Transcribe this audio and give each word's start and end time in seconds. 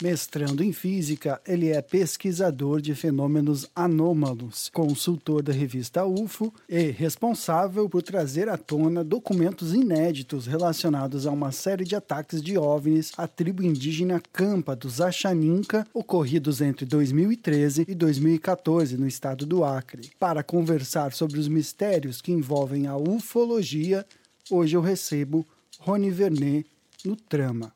Mestrando 0.00 0.64
em 0.64 0.72
física, 0.72 1.38
ele 1.46 1.68
é 1.68 1.82
pesquisador 1.82 2.80
de 2.80 2.94
fenômenos 2.94 3.68
anômalos, 3.76 4.70
consultor 4.72 5.42
da 5.42 5.52
revista 5.52 6.06
UFO 6.06 6.54
e 6.66 6.90
responsável 6.90 7.86
por 7.86 8.02
trazer 8.02 8.48
à 8.48 8.56
tona 8.56 9.04
documentos 9.04 9.74
inéditos 9.74 10.46
relacionados 10.46 11.26
a 11.26 11.30
uma 11.30 11.52
série 11.52 11.84
de 11.84 11.94
ataques 11.94 12.40
de 12.40 12.56
OVNIs 12.56 13.12
à 13.18 13.28
tribo 13.28 13.62
indígena 13.62 14.22
Campa 14.32 14.74
dos 14.74 15.02
Achaninca, 15.02 15.86
ocorridos 15.92 16.62
entre 16.62 16.86
2013 16.86 17.84
e 17.86 17.94
2014 17.94 18.96
no 18.96 19.06
estado 19.06 19.44
do 19.44 19.62
Acre. 19.62 20.10
Para 20.18 20.42
conversar 20.42 21.12
sobre 21.12 21.38
os 21.38 21.46
mistérios 21.46 22.22
que 22.22 22.32
envolvem 22.32 22.86
a 22.86 22.96
ufologia, 22.96 24.06
hoje 24.50 24.74
eu 24.74 24.80
recebo 24.80 25.46
Rony 25.78 26.10
Vernet 26.10 26.66
no 27.04 27.16
Trama. 27.16 27.70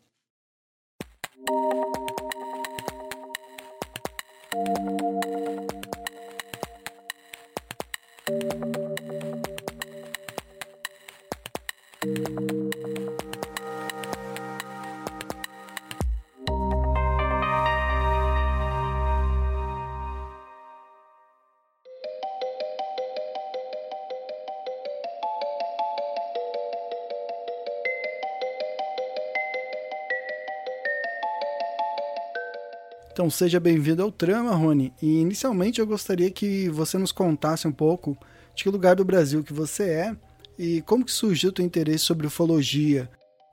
Música 4.54 5.13
Então 33.14 33.30
seja 33.30 33.60
bem-vindo 33.60 34.02
ao 34.02 34.10
Trama, 34.10 34.56
Rony. 34.56 34.92
E 35.00 35.20
inicialmente 35.20 35.80
eu 35.80 35.86
gostaria 35.86 36.28
que 36.32 36.68
você 36.68 36.98
nos 36.98 37.12
contasse 37.12 37.68
um 37.68 37.70
pouco 37.70 38.18
de 38.56 38.64
que 38.64 38.68
lugar 38.68 38.96
do 38.96 39.04
Brasil 39.04 39.44
que 39.44 39.52
você 39.52 39.88
é 39.88 40.16
e 40.58 40.82
como 40.82 41.04
que 41.04 41.12
surgiu 41.12 41.50
o 41.50 41.52
teu 41.52 41.64
interesse 41.64 42.00
sobre 42.00 42.26
ufologia. 42.26 43.08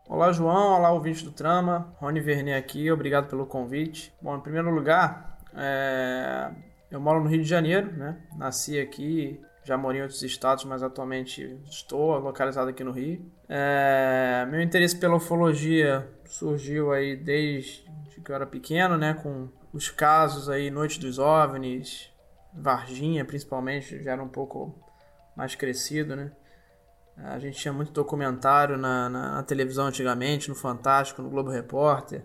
Olá, 0.10 0.32
João. 0.32 0.80
Olá, 0.80 0.92
ouvinte 0.92 1.24
do 1.24 1.32
Trama. 1.32 1.94
Rony 2.00 2.20
Vernet 2.22 2.58
aqui. 2.58 2.92
Obrigado 2.92 3.30
pelo 3.30 3.46
convite. 3.46 4.12
Bom, 4.20 4.36
em 4.36 4.40
primeiro 4.40 4.72
lugar, 4.72 5.38
é... 5.54 6.50
eu 6.90 7.00
moro 7.00 7.24
no 7.24 7.30
Rio 7.30 7.44
de 7.44 7.48
Janeiro, 7.48 7.96
né? 7.96 8.18
Nasci 8.36 8.80
aqui, 8.80 9.40
já 9.64 9.78
morei 9.78 10.00
em 10.00 10.02
outros 10.02 10.24
estados, 10.24 10.66
mas 10.66 10.82
atualmente 10.82 11.56
estou 11.70 12.18
localizado 12.18 12.72
aqui 12.72 12.84
no 12.84 12.92
Rio. 12.92 13.24
É... 13.48 14.44
Meu 14.50 14.60
interesse 14.60 14.96
pela 14.96 15.18
ufologia 15.18 16.10
surgiu 16.26 16.92
aí 16.92 17.16
desde 17.16 17.91
que 18.20 18.32
eu 18.32 18.36
era 18.36 18.46
pequeno, 18.46 18.98
né? 18.98 19.14
Com 19.14 19.48
os 19.72 19.90
casos 19.90 20.50
aí, 20.50 20.70
Noite 20.70 21.00
dos 21.00 21.20
OVNIs, 21.20 22.12
Varginha 22.54 23.24
principalmente, 23.24 24.04
já 24.04 24.12
era 24.12 24.24
um 24.24 24.28
pouco 24.28 24.76
mais 25.36 25.56
crescido, 25.56 26.16
né? 26.16 26.32
A 27.18 27.38
gente 27.40 27.58
tinha 27.60 27.74
muito 27.74 27.92
documentário 27.92 28.78
na, 28.78 29.10
na, 29.10 29.32
na 29.36 29.44
televisão 29.44 29.86
antigamente, 29.86 30.50
no 30.50 30.56
Fantástico, 30.56 31.22
no 31.22 31.30
Globo 31.30 31.52
Repórter. 31.52 32.24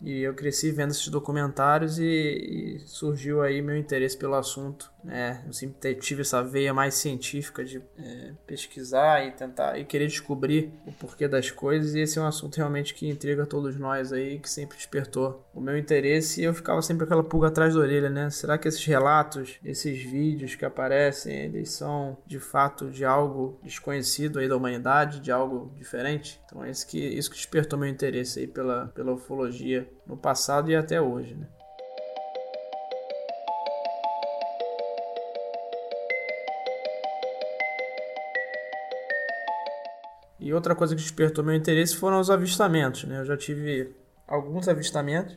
E 0.00 0.20
eu 0.20 0.34
cresci 0.34 0.70
vendo 0.72 0.90
esses 0.90 1.08
documentários 1.08 1.98
e, 1.98 2.04
e 2.04 2.78
surgiu 2.80 3.40
aí 3.40 3.62
meu 3.62 3.76
interesse 3.76 4.16
pelo 4.16 4.34
assunto. 4.34 4.92
É, 5.08 5.40
eu 5.46 5.52
sempre 5.52 5.94
tive 5.94 6.22
essa 6.22 6.42
veia 6.42 6.74
mais 6.74 6.94
científica 6.94 7.64
de 7.64 7.82
é, 7.98 8.32
pesquisar 8.46 9.24
e 9.24 9.32
tentar 9.32 9.78
e 9.78 9.84
querer 9.84 10.06
descobrir 10.06 10.72
o 10.86 10.92
porquê 10.92 11.28
das 11.28 11.50
coisas. 11.50 11.94
E 11.94 12.00
esse 12.00 12.18
é 12.18 12.22
um 12.22 12.26
assunto 12.26 12.56
realmente 12.56 12.94
que 12.94 13.08
intriga 13.08 13.46
todos 13.46 13.76
nós 13.76 14.12
aí, 14.12 14.38
que 14.38 14.50
sempre 14.50 14.76
despertou 14.76 15.44
o 15.54 15.60
meu 15.60 15.76
interesse. 15.76 16.40
E 16.40 16.44
eu 16.44 16.54
ficava 16.54 16.82
sempre 16.82 17.04
aquela 17.04 17.22
pulga 17.22 17.48
atrás 17.48 17.74
da 17.74 17.80
orelha, 17.80 18.10
né? 18.10 18.30
Será 18.30 18.58
que 18.58 18.68
esses 18.68 18.84
relatos, 18.84 19.58
esses 19.64 20.02
vídeos 20.02 20.54
que 20.54 20.64
aparecem, 20.64 21.34
eles 21.44 21.70
são 21.70 22.16
de 22.26 22.38
fato 22.38 22.90
de 22.90 23.04
algo 23.04 23.58
desconhecido 23.62 24.38
aí 24.38 24.48
da 24.48 24.56
humanidade, 24.56 25.20
de 25.20 25.30
algo 25.30 25.72
diferente? 25.76 26.40
Então 26.46 26.64
é 26.64 26.70
isso 26.70 26.86
que, 26.86 26.98
isso 26.98 27.30
que 27.30 27.36
despertou 27.36 27.78
meu 27.78 27.88
interesse 27.88 28.40
aí 28.40 28.46
pela, 28.46 28.88
pela 28.88 29.12
ufologia 29.12 29.88
no 30.06 30.16
passado 30.16 30.70
e 30.70 30.76
até 30.76 31.00
hoje, 31.00 31.34
né? 31.34 31.46
E 40.46 40.54
outra 40.54 40.76
coisa 40.76 40.94
que 40.94 41.02
despertou 41.02 41.42
meu 41.42 41.56
interesse 41.56 41.96
foram 41.96 42.20
os 42.20 42.30
avistamentos, 42.30 43.02
né? 43.02 43.18
Eu 43.18 43.24
já 43.24 43.36
tive 43.36 43.92
alguns 44.28 44.68
avistamentos, 44.68 45.36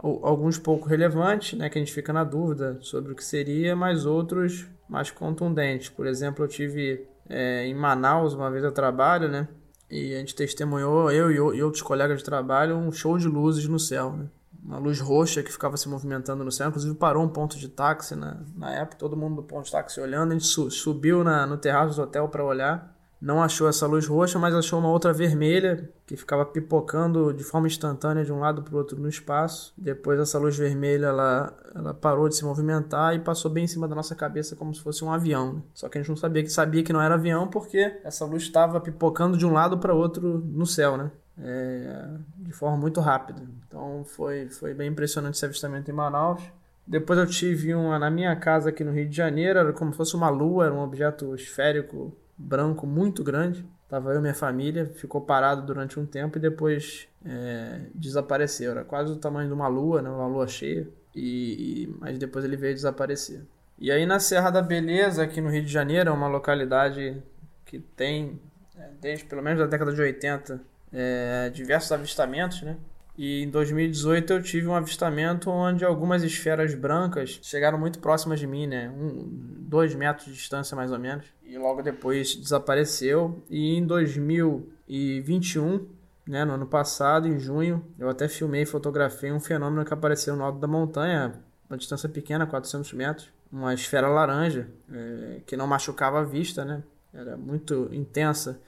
alguns 0.00 0.56
pouco 0.56 0.88
relevantes, 0.88 1.58
né? 1.58 1.68
Que 1.68 1.78
a 1.78 1.82
gente 1.82 1.92
fica 1.92 2.10
na 2.10 2.24
dúvida 2.24 2.78
sobre 2.80 3.12
o 3.12 3.14
que 3.14 3.22
seria, 3.22 3.76
mas 3.76 4.06
outros 4.06 4.66
mais 4.88 5.10
contundentes. 5.10 5.90
Por 5.90 6.06
exemplo, 6.06 6.42
eu 6.42 6.48
tive 6.48 7.06
é, 7.28 7.66
em 7.66 7.74
Manaus 7.74 8.32
uma 8.32 8.50
vez 8.50 8.64
eu 8.64 8.72
trabalho, 8.72 9.28
né? 9.28 9.46
E 9.90 10.14
a 10.14 10.18
gente 10.20 10.34
testemunhou, 10.34 11.12
eu 11.12 11.30
e 11.54 11.62
outros 11.62 11.82
colegas 11.82 12.20
de 12.20 12.24
trabalho, 12.24 12.76
um 12.76 12.90
show 12.90 13.18
de 13.18 13.28
luzes 13.28 13.68
no 13.68 13.78
céu, 13.78 14.12
né? 14.12 14.26
Uma 14.64 14.78
luz 14.78 15.00
roxa 15.00 15.42
que 15.42 15.52
ficava 15.52 15.76
se 15.76 15.86
movimentando 15.86 16.42
no 16.42 16.50
céu. 16.50 16.68
Inclusive 16.68 16.94
parou 16.94 17.22
um 17.22 17.28
ponto 17.28 17.58
de 17.58 17.68
táxi 17.68 18.16
na, 18.16 18.40
na 18.56 18.72
época, 18.72 18.96
todo 18.96 19.18
mundo 19.18 19.36
do 19.36 19.42
ponto 19.42 19.66
de 19.66 19.72
táxi 19.72 20.00
olhando. 20.00 20.30
A 20.30 20.32
gente 20.32 20.46
su 20.46 20.70
subiu 20.70 21.22
na, 21.22 21.46
no 21.46 21.58
terraço 21.58 21.94
do 21.94 22.02
hotel 22.02 22.26
para 22.26 22.42
olhar 22.42 22.95
não 23.20 23.42
achou 23.42 23.68
essa 23.68 23.86
luz 23.86 24.06
roxa, 24.06 24.38
mas 24.38 24.54
achou 24.54 24.78
uma 24.78 24.90
outra 24.90 25.12
vermelha 25.12 25.88
que 26.06 26.16
ficava 26.16 26.44
pipocando 26.44 27.32
de 27.32 27.42
forma 27.42 27.66
instantânea 27.66 28.24
de 28.24 28.32
um 28.32 28.38
lado 28.38 28.62
para 28.62 28.74
o 28.74 28.78
outro 28.78 29.00
no 29.00 29.08
espaço. 29.08 29.72
Depois 29.76 30.20
essa 30.20 30.38
luz 30.38 30.56
vermelha 30.56 31.06
ela, 31.06 31.56
ela 31.74 31.94
parou 31.94 32.28
de 32.28 32.36
se 32.36 32.44
movimentar 32.44 33.14
e 33.14 33.18
passou 33.18 33.50
bem 33.50 33.64
em 33.64 33.68
cima 33.68 33.88
da 33.88 33.94
nossa 33.94 34.14
cabeça 34.14 34.54
como 34.54 34.74
se 34.74 34.82
fosse 34.82 35.02
um 35.02 35.10
avião. 35.10 35.54
Né? 35.54 35.62
Só 35.72 35.88
que 35.88 35.96
a 35.96 36.00
gente 36.00 36.10
não 36.10 36.16
sabia 36.16 36.42
que 36.42 36.50
sabia 36.50 36.82
que 36.82 36.92
não 36.92 37.00
era 37.00 37.14
avião 37.14 37.48
porque 37.48 37.98
essa 38.04 38.24
luz 38.26 38.42
estava 38.42 38.80
pipocando 38.80 39.36
de 39.36 39.46
um 39.46 39.52
lado 39.52 39.78
para 39.78 39.94
outro 39.94 40.38
no 40.38 40.66
céu, 40.66 40.96
né? 40.96 41.10
É, 41.38 42.08
de 42.38 42.52
forma 42.52 42.76
muito 42.76 43.00
rápida. 43.00 43.42
Então 43.66 44.04
foi, 44.04 44.48
foi 44.48 44.72
bem 44.72 44.88
impressionante 44.88 45.34
esse 45.34 45.44
avistamento 45.44 45.90
em 45.90 45.94
Manaus. 45.94 46.42
Depois 46.86 47.18
eu 47.18 47.26
tive 47.26 47.74
uma 47.74 47.98
na 47.98 48.10
minha 48.10 48.34
casa 48.36 48.68
aqui 48.68 48.84
no 48.84 48.92
Rio 48.92 49.08
de 49.08 49.16
Janeiro, 49.16 49.58
era 49.58 49.72
como 49.72 49.90
se 49.90 49.96
fosse 49.96 50.14
uma 50.14 50.28
lua, 50.28 50.66
era 50.66 50.74
um 50.74 50.82
objeto 50.82 51.34
esférico 51.34 52.16
branco 52.36 52.86
muito 52.86 53.22
grande. 53.24 53.64
Tava 53.88 54.12
eu 54.12 54.18
e 54.18 54.20
minha 54.20 54.34
família, 54.34 54.86
ficou 54.86 55.20
parado 55.20 55.62
durante 55.62 55.98
um 55.98 56.04
tempo 56.04 56.38
e 56.38 56.40
depois 56.40 57.06
é, 57.24 57.82
desapareceu. 57.94 58.72
Era 58.72 58.84
quase 58.84 59.12
o 59.12 59.16
tamanho 59.16 59.48
de 59.48 59.54
uma 59.54 59.68
lua, 59.68 60.02
né? 60.02 60.10
uma 60.10 60.26
lua 60.26 60.48
cheia. 60.48 60.88
E, 61.14 61.84
e, 61.84 61.96
mas 62.00 62.18
depois 62.18 62.44
ele 62.44 62.56
veio 62.56 62.74
desaparecer. 62.74 63.42
E 63.78 63.90
aí 63.90 64.04
na 64.04 64.18
Serra 64.18 64.50
da 64.50 64.60
Beleza, 64.60 65.22
aqui 65.22 65.40
no 65.40 65.50
Rio 65.50 65.62
de 65.62 65.72
Janeiro, 65.72 66.10
é 66.10 66.12
uma 66.12 66.28
localidade 66.28 67.22
que 67.64 67.78
tem, 67.78 68.40
é, 68.76 68.88
desde 69.00 69.24
pelo 69.24 69.42
menos 69.42 69.60
a 69.60 69.66
década 69.66 69.92
de 69.92 70.00
80, 70.00 70.60
é, 70.92 71.50
diversos 71.50 71.92
avistamentos, 71.92 72.62
né? 72.62 72.76
E 73.16 73.42
em 73.42 73.50
2018 73.50 74.32
eu 74.32 74.42
tive 74.42 74.66
um 74.66 74.74
avistamento 74.74 75.50
onde 75.50 75.84
algumas 75.84 76.22
esferas 76.22 76.74
brancas 76.74 77.40
chegaram 77.42 77.78
muito 77.78 77.98
próximas 77.98 78.38
de 78.38 78.46
mim, 78.46 78.66
né? 78.66 78.90
Um, 78.90 79.26
dois 79.60 79.94
metros 79.94 80.26
de 80.26 80.34
distância 80.34 80.76
mais 80.76 80.92
ou 80.92 80.98
menos. 80.98 81.24
E 81.42 81.56
logo 81.56 81.80
depois 81.80 82.36
desapareceu. 82.36 83.42
E 83.48 83.74
em 83.74 83.86
2021, 83.86 85.88
né, 86.26 86.44
no 86.44 86.52
ano 86.52 86.66
passado, 86.66 87.26
em 87.26 87.38
junho, 87.38 87.86
eu 87.98 88.10
até 88.10 88.28
filmei 88.28 88.62
e 88.62 88.66
fotografei 88.66 89.32
um 89.32 89.40
fenômeno 89.40 89.84
que 89.84 89.94
apareceu 89.94 90.36
no 90.36 90.44
alto 90.44 90.58
da 90.58 90.66
montanha, 90.66 91.40
uma 91.70 91.78
distância 91.78 92.08
pequena, 92.08 92.46
400 92.46 92.92
metros. 92.92 93.32
Uma 93.50 93.72
esfera 93.72 94.08
laranja, 94.08 94.68
é, 94.92 95.40
que 95.46 95.56
não 95.56 95.66
machucava 95.66 96.20
a 96.20 96.24
vista, 96.24 96.64
né? 96.64 96.82
Era 97.14 97.36
muito 97.36 97.88
intensa 97.92 98.60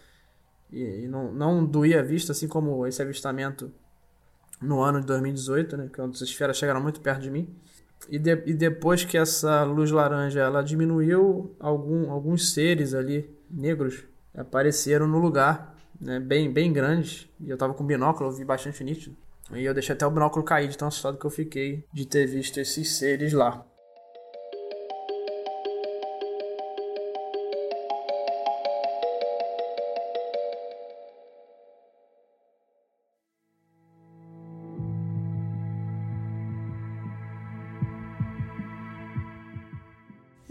e, 0.72 1.04
e 1.04 1.08
não, 1.08 1.32
não 1.32 1.66
doía 1.66 2.00
a 2.00 2.02
vista, 2.02 2.32
assim 2.32 2.48
como 2.48 2.86
esse 2.86 3.02
avistamento 3.02 3.70
no 4.60 4.82
ano 4.82 5.00
de 5.00 5.06
2018, 5.06 5.76
né, 5.76 5.90
que 5.92 6.00
as 6.00 6.20
esferas 6.20 6.56
chegaram 6.56 6.80
muito 6.80 7.00
perto 7.00 7.22
de 7.22 7.30
mim. 7.30 7.48
E, 8.08 8.18
de, 8.18 8.42
e 8.46 8.54
depois 8.54 9.04
que 9.04 9.18
essa 9.18 9.64
luz 9.64 9.90
laranja 9.90 10.40
ela 10.40 10.62
diminuiu, 10.62 11.54
algum, 11.58 12.10
alguns 12.10 12.52
seres 12.52 12.94
ali 12.94 13.28
negros 13.50 14.04
apareceram 14.34 15.06
no 15.06 15.18
lugar, 15.18 15.74
né, 16.00 16.20
bem, 16.20 16.50
bem 16.52 16.72
grandes. 16.72 17.28
E 17.40 17.50
eu 17.50 17.56
tava 17.56 17.74
com 17.74 17.84
binóculo, 17.84 18.30
eu 18.30 18.34
vi 18.34 18.44
bastante 18.44 18.82
nítido. 18.84 19.16
E 19.52 19.64
eu 19.64 19.72
deixei 19.72 19.94
até 19.94 20.06
o 20.06 20.10
binóculo 20.10 20.44
cair 20.44 20.68
de 20.68 20.76
tão 20.76 20.88
assustado 20.88 21.18
que 21.18 21.24
eu 21.24 21.30
fiquei 21.30 21.84
de 21.92 22.06
ter 22.06 22.26
visto 22.26 22.58
esses 22.58 22.96
seres 22.96 23.32
lá. 23.32 23.64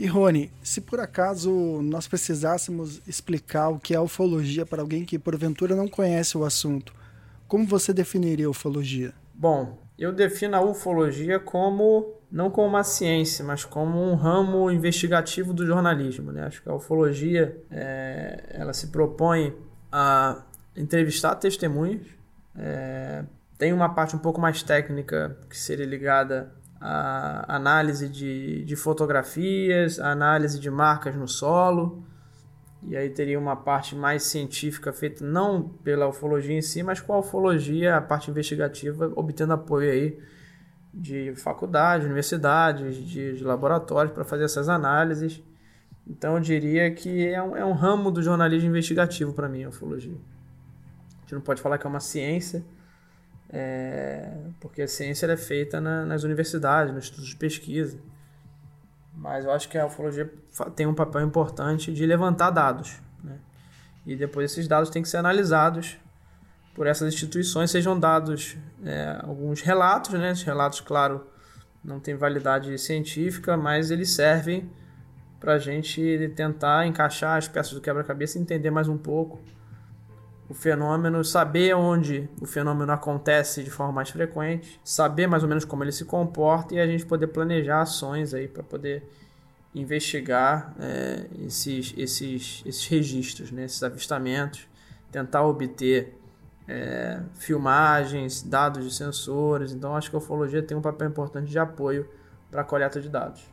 Rony, 0.07 0.51
se 0.63 0.81
por 0.81 0.99
acaso 0.99 1.51
nós 1.83 2.07
precisássemos 2.07 3.01
explicar 3.07 3.69
o 3.69 3.79
que 3.79 3.93
é 3.93 3.99
ufologia 3.99 4.65
para 4.65 4.81
alguém 4.81 5.05
que 5.05 5.19
porventura 5.19 5.75
não 5.75 5.87
conhece 5.87 6.37
o 6.37 6.43
assunto, 6.43 6.93
como 7.47 7.65
você 7.65 7.93
definiria 7.93 8.49
ufologia? 8.49 9.13
Bom, 9.33 9.77
eu 9.97 10.11
defino 10.11 10.55
a 10.55 10.61
ufologia 10.61 11.39
como 11.39 12.13
não 12.31 12.49
como 12.49 12.67
uma 12.67 12.83
ciência, 12.83 13.43
mas 13.43 13.63
como 13.63 14.01
um 14.01 14.15
ramo 14.15 14.69
investigativo 14.69 15.53
do 15.53 15.65
jornalismo. 15.65 16.31
Né? 16.31 16.43
Acho 16.43 16.61
que 16.61 16.69
a 16.69 16.73
ufologia 16.75 17.57
é, 17.71 18.43
ela 18.49 18.73
se 18.73 18.87
propõe 18.87 19.55
a 19.91 20.43
entrevistar 20.75 21.35
testemunhas. 21.35 22.05
É, 22.55 23.23
tem 23.57 23.73
uma 23.73 23.89
parte 23.89 24.15
um 24.15 24.19
pouco 24.19 24.39
mais 24.39 24.61
técnica 24.61 25.37
que 25.49 25.57
seria 25.57 25.85
ligada 25.85 26.51
à 26.79 27.55
análise 27.55 28.07
de, 28.07 28.63
de 28.63 28.75
fotografias, 28.75 29.99
análise 29.99 30.59
de 30.59 30.69
marcas 30.69 31.15
no 31.15 31.27
solo. 31.27 32.03
E 32.83 32.95
aí 32.95 33.09
teria 33.09 33.39
uma 33.39 33.55
parte 33.55 33.95
mais 33.95 34.23
científica 34.23 34.93
feita 34.93 35.25
não 35.25 35.67
pela 35.67 36.07
ufologia 36.07 36.55
em 36.55 36.61
si, 36.61 36.83
mas 36.83 37.01
com 37.01 37.13
a 37.13 37.19
ufologia, 37.19 37.97
a 37.97 38.01
parte 38.01 38.29
investigativa, 38.29 39.11
obtendo 39.15 39.53
apoio 39.53 39.91
aí 39.91 40.19
de 40.93 41.33
faculdade, 41.35 42.05
universidades, 42.05 42.95
de, 42.95 43.37
de 43.37 43.43
laboratórios 43.43 44.13
para 44.13 44.23
fazer 44.23 44.45
essas 44.45 44.69
análises. 44.69 45.43
Então 46.07 46.35
eu 46.35 46.39
diria 46.39 46.89
que 46.91 47.27
é 47.27 47.41
um, 47.41 47.57
é 47.57 47.65
um 47.65 47.73
ramo 47.73 48.09
do 48.09 48.23
jornalismo 48.23 48.69
investigativo 48.69 49.33
para 49.33 49.49
mim, 49.49 49.63
a 49.63 49.69
ufologia. 49.69 50.15
A 51.17 51.21
gente 51.21 51.33
não 51.33 51.41
pode 51.41 51.61
falar 51.61 51.77
que 51.77 51.85
é 51.85 51.89
uma 51.89 51.99
ciência, 51.99 52.63
é, 53.49 54.29
porque 54.59 54.81
a 54.81 54.87
ciência 54.87 55.25
é 55.25 55.37
feita 55.37 55.79
na, 55.79 56.05
nas 56.05 56.23
universidades, 56.23 56.93
nos 56.93 57.05
estudos 57.05 57.29
de 57.29 57.35
pesquisa. 57.35 57.97
Mas 59.13 59.45
eu 59.45 59.51
acho 59.51 59.69
que 59.69 59.77
a 59.77 59.85
ufologia 59.85 60.31
tem 60.75 60.85
um 60.85 60.93
papel 60.93 61.21
importante 61.21 61.91
de 61.91 62.05
levantar 62.05 62.51
dados. 62.51 62.99
Né? 63.23 63.37
E 64.05 64.15
depois 64.15 64.51
esses 64.51 64.67
dados 64.67 64.89
têm 64.89 65.01
que 65.01 65.09
ser 65.09 65.17
analisados 65.17 65.97
por 66.75 66.85
essas 66.85 67.11
instituições, 67.11 67.71
sejam 67.71 67.99
dados 67.99 68.55
é, 68.85 69.17
alguns 69.23 69.61
relatos, 69.61 70.13
né? 70.13 70.31
Esses 70.31 70.43
relatos, 70.43 70.79
claro, 70.79 71.25
não 71.83 71.99
têm 71.99 72.15
validade 72.15 72.77
científica, 72.77 73.57
mas 73.57 73.89
eles 73.89 74.11
servem 74.11 74.69
para 75.39 75.53
a 75.53 75.57
gente 75.57 76.31
tentar 76.35 76.85
encaixar 76.85 77.37
as 77.37 77.47
peças 77.47 77.73
do 77.73 77.81
quebra-cabeça 77.81 78.37
e 78.37 78.41
entender 78.41 78.69
mais 78.69 78.87
um 78.87 78.97
pouco 78.97 79.39
o 80.49 80.53
fenômeno, 80.53 81.23
saber 81.23 81.75
onde 81.75 82.29
o 82.41 82.45
fenômeno 82.45 82.91
acontece 82.91 83.63
de 83.63 83.69
forma 83.69 83.91
mais 83.91 84.09
frequente, 84.09 84.79
saber 84.83 85.27
mais 85.27 85.43
ou 85.43 85.49
menos 85.49 85.65
como 85.65 85.83
ele 85.83 85.91
se 85.91 86.05
comporta 86.05 86.73
e 86.73 86.79
a 86.79 86.87
gente 86.87 87.05
poder 87.05 87.27
planejar 87.27 87.81
ações 87.81 88.33
aí 88.33 88.47
para 88.47 88.63
poder 88.63 89.03
investigar 89.75 90.73
é, 90.79 91.25
esses, 91.45 91.93
esses, 91.97 92.63
esses 92.65 92.87
registros, 92.87 93.51
né, 93.51 93.65
esses 93.65 93.83
avistamentos, 93.83 94.67
tentar 95.11 95.43
obter 95.43 96.17
é, 96.67 97.21
filmagens, 97.35 98.41
dados 98.41 98.83
de 98.83 98.93
sensores. 98.93 99.71
Então 99.71 99.95
acho 99.95 100.09
que 100.09 100.15
a 100.15 100.19
ufologia 100.19 100.63
tem 100.63 100.77
um 100.77 100.81
papel 100.81 101.09
importante 101.09 101.49
de 101.49 101.59
apoio 101.59 102.09
para 102.49 102.61
a 102.61 102.63
coleta 102.63 102.99
de 103.01 103.09
dados. 103.09 103.43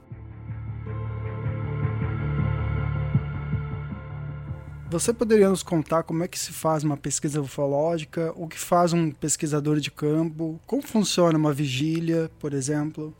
Você 4.95 5.13
poderia 5.13 5.49
nos 5.49 5.65
contar 5.65 6.05
como 6.05 6.23
é 6.23 6.29
que 6.29 6.39
se 6.39 6.53
faz 6.53 6.85
uma 6.85 6.97
pesquisa 6.97 7.41
ufológica, 7.41 8.33
o 8.37 8.47
que 8.47 8.57
faz 8.57 8.93
um 8.93 9.11
pesquisador 9.11 9.81
de 9.81 9.91
campo, 9.91 10.61
como 10.69 10.83
funciona 10.83 11.37
uma 11.37 11.53
vigília, 11.53 12.31
por 12.39 12.55
exemplo? 12.55 13.13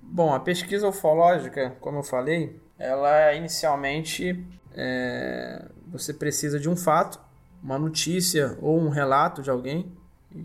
Bom, 0.00 0.32
a 0.32 0.38
pesquisa 0.38 0.86
ufológica, 0.86 1.74
como 1.80 1.98
eu 1.98 2.04
falei, 2.04 2.60
ela 2.78 3.34
inicialmente 3.34 4.46
é, 4.72 5.64
você 5.88 6.14
precisa 6.14 6.60
de 6.60 6.68
um 6.68 6.76
fato, 6.76 7.18
uma 7.60 7.76
notícia 7.76 8.56
ou 8.62 8.78
um 8.78 8.88
relato 8.88 9.42
de 9.42 9.50
alguém 9.50 9.92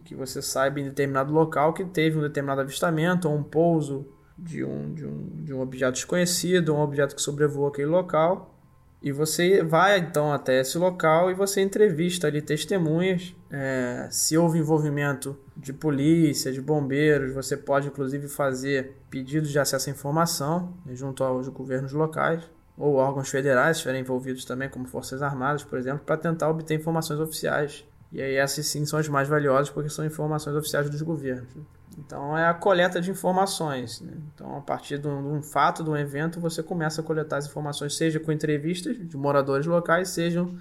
que 0.03 0.15
você 0.15 0.41
saiba 0.41 0.79
em 0.79 0.85
determinado 0.85 1.31
local 1.31 1.73
que 1.73 1.85
teve 1.85 2.17
um 2.17 2.21
determinado 2.21 2.61
avistamento 2.61 3.29
ou 3.29 3.35
um 3.35 3.43
pouso 3.43 4.07
de 4.35 4.63
um, 4.63 4.91
de 4.95 5.05
um, 5.05 5.43
de 5.43 5.53
um 5.53 5.61
objeto 5.61 5.93
desconhecido, 5.93 6.73
um 6.73 6.79
objeto 6.79 7.15
que 7.15 7.21
sobrevoou 7.21 7.67
aquele 7.67 7.89
local 7.89 8.50
e 9.01 9.11
você 9.11 9.63
vai 9.63 9.97
então 9.97 10.31
até 10.31 10.61
esse 10.61 10.77
local 10.77 11.31
e 11.31 11.33
você 11.33 11.59
entrevista 11.61 12.27
ali 12.27 12.41
testemunhas. 12.41 13.35
É, 13.49 14.07
se 14.11 14.37
houve 14.37 14.59
envolvimento 14.59 15.35
de 15.57 15.73
polícia, 15.73 16.51
de 16.51 16.61
bombeiros, 16.61 17.33
você 17.33 17.57
pode 17.57 17.87
inclusive 17.87 18.27
fazer 18.27 18.95
pedidos 19.09 19.49
de 19.49 19.57
acesso 19.57 19.89
à 19.89 19.91
informação 19.91 20.73
né, 20.85 20.95
junto 20.95 21.23
aos 21.23 21.47
governos 21.47 21.93
locais 21.93 22.43
ou 22.77 22.95
órgãos 22.95 23.29
federais 23.29 23.77
estiverem 23.77 24.01
envolvidos 24.01 24.45
também, 24.45 24.69
como 24.69 24.87
Forças 24.87 25.21
Armadas, 25.21 25.63
por 25.63 25.77
exemplo, 25.77 26.03
para 26.05 26.17
tentar 26.17 26.49
obter 26.49 26.75
informações 26.75 27.19
oficiais. 27.19 27.85
E 28.11 28.21
aí 28.21 28.35
essas 28.35 28.65
sim 28.67 28.85
são 28.85 28.99
as 28.99 29.07
mais 29.07 29.27
valiosas 29.27 29.69
porque 29.69 29.89
são 29.89 30.05
informações 30.05 30.55
oficiais 30.55 30.89
dos 30.89 31.01
governos. 31.01 31.49
Então 31.97 32.37
é 32.37 32.47
a 32.47 32.53
coleta 32.53 33.01
de 33.01 33.11
informações. 33.11 34.01
Né? 34.01 34.13
Então, 34.33 34.57
a 34.57 34.61
partir 34.61 34.97
de 34.97 35.07
um, 35.07 35.41
fato, 35.41 35.83
de 35.83 35.89
um 35.89 35.97
evento, 35.97 36.39
você 36.39 36.63
começa 36.63 37.01
a 37.01 37.03
coletar 37.03 37.37
as 37.37 37.47
informações, 37.47 37.95
seja 37.95 38.19
com 38.19 38.31
entrevistas 38.31 38.97
de 38.97 39.17
moradores 39.17 39.65
locais, 39.65 40.09
sejam 40.09 40.55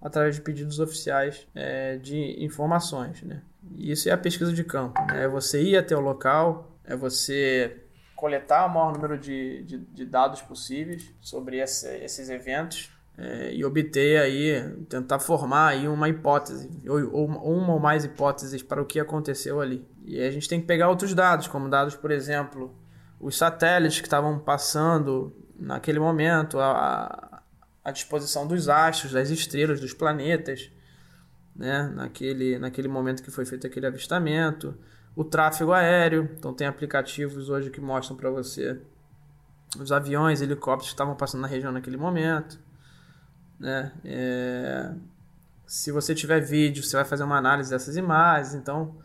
através 0.00 0.36
de 0.36 0.42
pedidos 0.42 0.78
oficiais 0.78 1.46
é, 1.54 1.96
de 1.96 2.44
informações. 2.44 3.22
Né? 3.22 3.42
Isso 3.76 4.08
é 4.08 4.12
a 4.12 4.18
pesquisa 4.18 4.52
de 4.52 4.64
campo. 4.64 5.00
Né? 5.06 5.24
É 5.24 5.28
você 5.28 5.62
ir 5.62 5.76
até 5.76 5.96
o 5.96 6.00
local, 6.00 6.70
é 6.84 6.94
você 6.94 7.82
coletar 8.14 8.66
o 8.66 8.68
maior 8.72 8.92
número 8.92 9.18
de, 9.18 9.62
de, 9.64 9.78
de 9.78 10.06
dados 10.06 10.40
possíveis 10.40 11.12
sobre 11.20 11.58
esse, 11.58 11.88
esses 11.98 12.30
eventos 12.30 12.90
é, 13.18 13.52
e 13.52 13.64
obter 13.64 14.20
aí, 14.20 14.62
tentar 14.88 15.18
formar 15.18 15.68
aí 15.68 15.88
uma 15.88 16.08
hipótese, 16.08 16.68
ou, 16.86 17.12
ou, 17.12 17.26
uma 17.26 17.72
ou 17.72 17.80
mais 17.80 18.04
hipóteses 18.04 18.62
para 18.62 18.80
o 18.80 18.84
que 18.84 19.00
aconteceu 19.00 19.60
ali. 19.60 19.86
E 20.06 20.20
a 20.22 20.30
gente 20.30 20.48
tem 20.48 20.60
que 20.60 20.66
pegar 20.68 20.88
outros 20.88 21.12
dados, 21.12 21.48
como 21.48 21.68
dados, 21.68 21.96
por 21.96 22.12
exemplo, 22.12 22.72
os 23.18 23.36
satélites 23.36 23.98
que 23.98 24.06
estavam 24.06 24.38
passando 24.38 25.34
naquele 25.58 25.98
momento, 25.98 26.60
a, 26.60 27.42
a 27.84 27.90
disposição 27.90 28.46
dos 28.46 28.68
astros, 28.68 29.12
das 29.12 29.30
estrelas, 29.30 29.80
dos 29.80 29.92
planetas, 29.92 30.70
né? 31.56 31.90
naquele, 31.92 32.56
naquele 32.56 32.86
momento 32.86 33.20
que 33.20 33.32
foi 33.32 33.44
feito 33.44 33.66
aquele 33.66 33.84
avistamento, 33.84 34.78
o 35.16 35.24
tráfego 35.24 35.72
aéreo, 35.72 36.30
então 36.38 36.54
tem 36.54 36.68
aplicativos 36.68 37.48
hoje 37.48 37.68
que 37.70 37.80
mostram 37.80 38.16
para 38.16 38.30
você 38.30 38.80
os 39.76 39.90
aviões, 39.90 40.40
helicópteros 40.40 40.90
que 40.90 40.94
estavam 40.94 41.16
passando 41.16 41.40
na 41.40 41.48
região 41.48 41.72
naquele 41.72 41.96
momento, 41.96 42.60
né? 43.58 43.92
É... 44.04 44.94
Se 45.66 45.90
você 45.90 46.14
tiver 46.14 46.40
vídeo, 46.40 46.84
você 46.84 46.94
vai 46.94 47.04
fazer 47.04 47.24
uma 47.24 47.36
análise 47.36 47.70
dessas 47.70 47.96
imagens, 47.96 48.54
então 48.54 48.96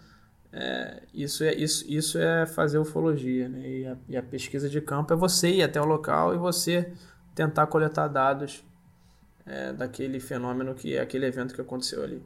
é, 0.54 1.02
isso, 1.14 1.44
é, 1.44 1.54
isso, 1.54 1.86
isso 1.88 2.18
é 2.18 2.46
fazer 2.46 2.78
ufologia, 2.78 3.48
né? 3.48 3.68
E 3.68 3.88
a, 3.88 3.98
e 4.10 4.18
a, 4.18 4.24
pesquisa 4.24 4.68
de 4.68 4.82
campo 4.82 5.14
é 5.14 5.16
você 5.16 5.50
ir 5.50 5.64
até 5.64 5.80
o 5.80 5.86
local 5.86 6.34
e 6.34 6.38
você 6.38 6.92
tentar 7.34 7.68
coletar 7.68 8.10
dados 8.10 8.64
é, 9.46 9.72
daquele 9.72 10.20
fenômeno 10.20 10.76
que 10.76 10.98
é 10.98 11.02
aquele 11.02 11.26
evento 11.26 11.54
que 11.56 11.62
aconteceu 11.62 12.04
ali. 12.04 12.22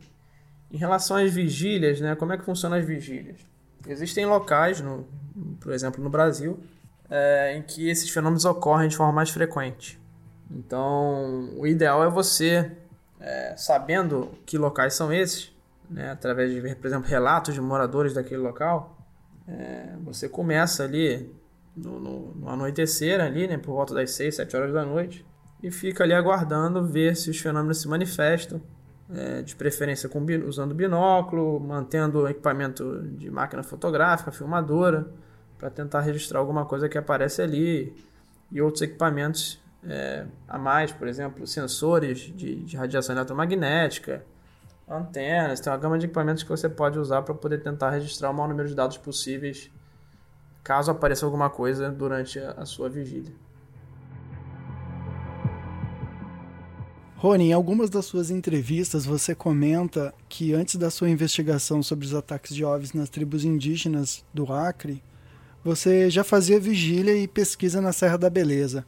Em 0.72 0.78
relação 0.78 1.18
às 1.18 1.32
vigílias, 1.32 2.02
né? 2.02 2.16
Como 2.16 2.34
é 2.34 2.38
que 2.38 2.44
funcionam 2.44 2.78
as 2.78 2.86
vigílias? 2.86 3.40
Existem 3.88 4.26
locais, 4.26 4.82
no, 4.82 5.08
por 5.60 5.72
exemplo, 5.72 6.04
no 6.04 6.10
Brasil, 6.10 6.60
é, 7.08 7.56
em 7.56 7.62
que 7.62 7.88
esses 7.88 8.10
fenômenos 8.10 8.46
ocorrem 8.46 8.90
de 8.90 8.98
forma 8.98 9.14
mais 9.14 9.30
frequente. 9.30 10.00
Então, 10.50 11.52
o 11.58 11.68
ideal 11.68 12.04
é 12.04 12.10
você, 12.10 12.72
é, 13.20 13.54
sabendo 13.56 14.32
que 14.48 14.58
locais 14.58 14.96
são 14.96 15.14
esses, 15.14 15.55
né, 15.90 16.12
através 16.12 16.52
de, 16.52 16.76
por 16.76 16.88
exemplo, 16.88 17.08
relatos 17.08 17.54
de 17.54 17.62
moradores 17.62 18.14
daquele 18.14 18.42
local, 18.42 18.98
é, 19.48 19.96
você 20.04 20.28
começa 20.28 20.84
ali 20.84 21.32
no, 21.76 22.00
no, 22.00 22.36
no, 22.36 22.50
anoitecer, 22.50 23.20
ali, 23.22 23.48
né, 23.48 23.58
por 23.58 23.74
volta 23.74 23.94
das 23.94 24.12
6, 24.12 24.36
7 24.36 24.56
horas 24.56 24.74
da 24.74 24.86
noite, 24.86 25.26
e 25.62 25.72
fica 25.72 26.04
ali 26.04 26.14
aguardando 26.14 26.86
ver 26.86 27.16
se 27.16 27.30
os 27.30 27.40
fenômenos 27.40 27.82
se 27.82 27.88
manifestam, 27.88 28.62
é, 29.14 29.42
de 29.42 29.56
preferência 29.56 30.10
com, 30.10 30.26
usando 30.48 30.74
binóculo, 30.74 31.60
mantendo 31.60 32.28
equipamento 32.28 33.04
de 33.18 33.30
máquina 33.30 33.62
fotográfica, 33.62 34.32
filmadora, 34.32 35.08
para 35.58 35.70
tentar 35.70 36.02
registrar 36.02 36.40
alguma 36.40 36.66
coisa 36.66 36.90
que 36.90 36.98
aparece 36.98 37.42
ali, 37.42 37.96
e 38.52 38.62
outros 38.62 38.82
equipamentos 38.82 39.62
é, 39.88 40.26
a 40.48 40.58
mais, 40.58 40.92
por 40.92 41.08
exemplo, 41.08 41.46
sensores 41.46 42.20
de, 42.20 42.56
de 42.56 42.78
radiação 42.78 43.16
eletromagnética, 43.16 44.24
antenas, 44.88 45.60
tem 45.60 45.72
uma 45.72 45.80
gama 45.80 45.98
de 45.98 46.06
equipamentos 46.06 46.44
que 46.44 46.50
você 46.50 46.70
pode 46.70 47.00
usar 47.00 47.22
para 47.22 47.34
poder 47.34 47.62
tentar 47.62 47.90
registrar 47.92 48.30
o 48.30 48.34
maior 48.34 48.50
número 48.50 48.68
de 48.68 48.76
dados 48.76 48.98
possíveis 48.98 49.72
caso 50.66 50.90
apareça 50.90 51.24
alguma 51.24 51.48
coisa 51.48 51.92
durante 51.92 52.40
a 52.40 52.66
sua 52.66 52.90
vigília. 52.90 53.32
Rony, 57.18 57.50
em 57.50 57.54
algumas 57.54 57.90
das 57.90 58.06
suas 58.06 58.32
entrevistas 58.32 59.06
você 59.06 59.36
comenta 59.36 60.12
que 60.28 60.54
antes 60.54 60.76
da 60.76 60.90
sua 60.90 61.08
investigação 61.08 61.84
sobre 61.84 62.08
os 62.08 62.16
ataques 62.16 62.56
de 62.56 62.66
OVNIs 62.66 62.94
nas 62.94 63.10
tribos 63.10 63.46
indígenas 63.46 64.26
do 64.34 64.52
Acre, 64.52 65.04
você 65.64 66.10
já 66.10 66.24
fazia 66.24 66.60
vigília 66.60 67.16
e 67.16 67.28
pesquisa 67.28 67.80
na 67.80 67.94
Serra 67.94 68.18
da 68.18 68.30
Beleza. 68.30 68.86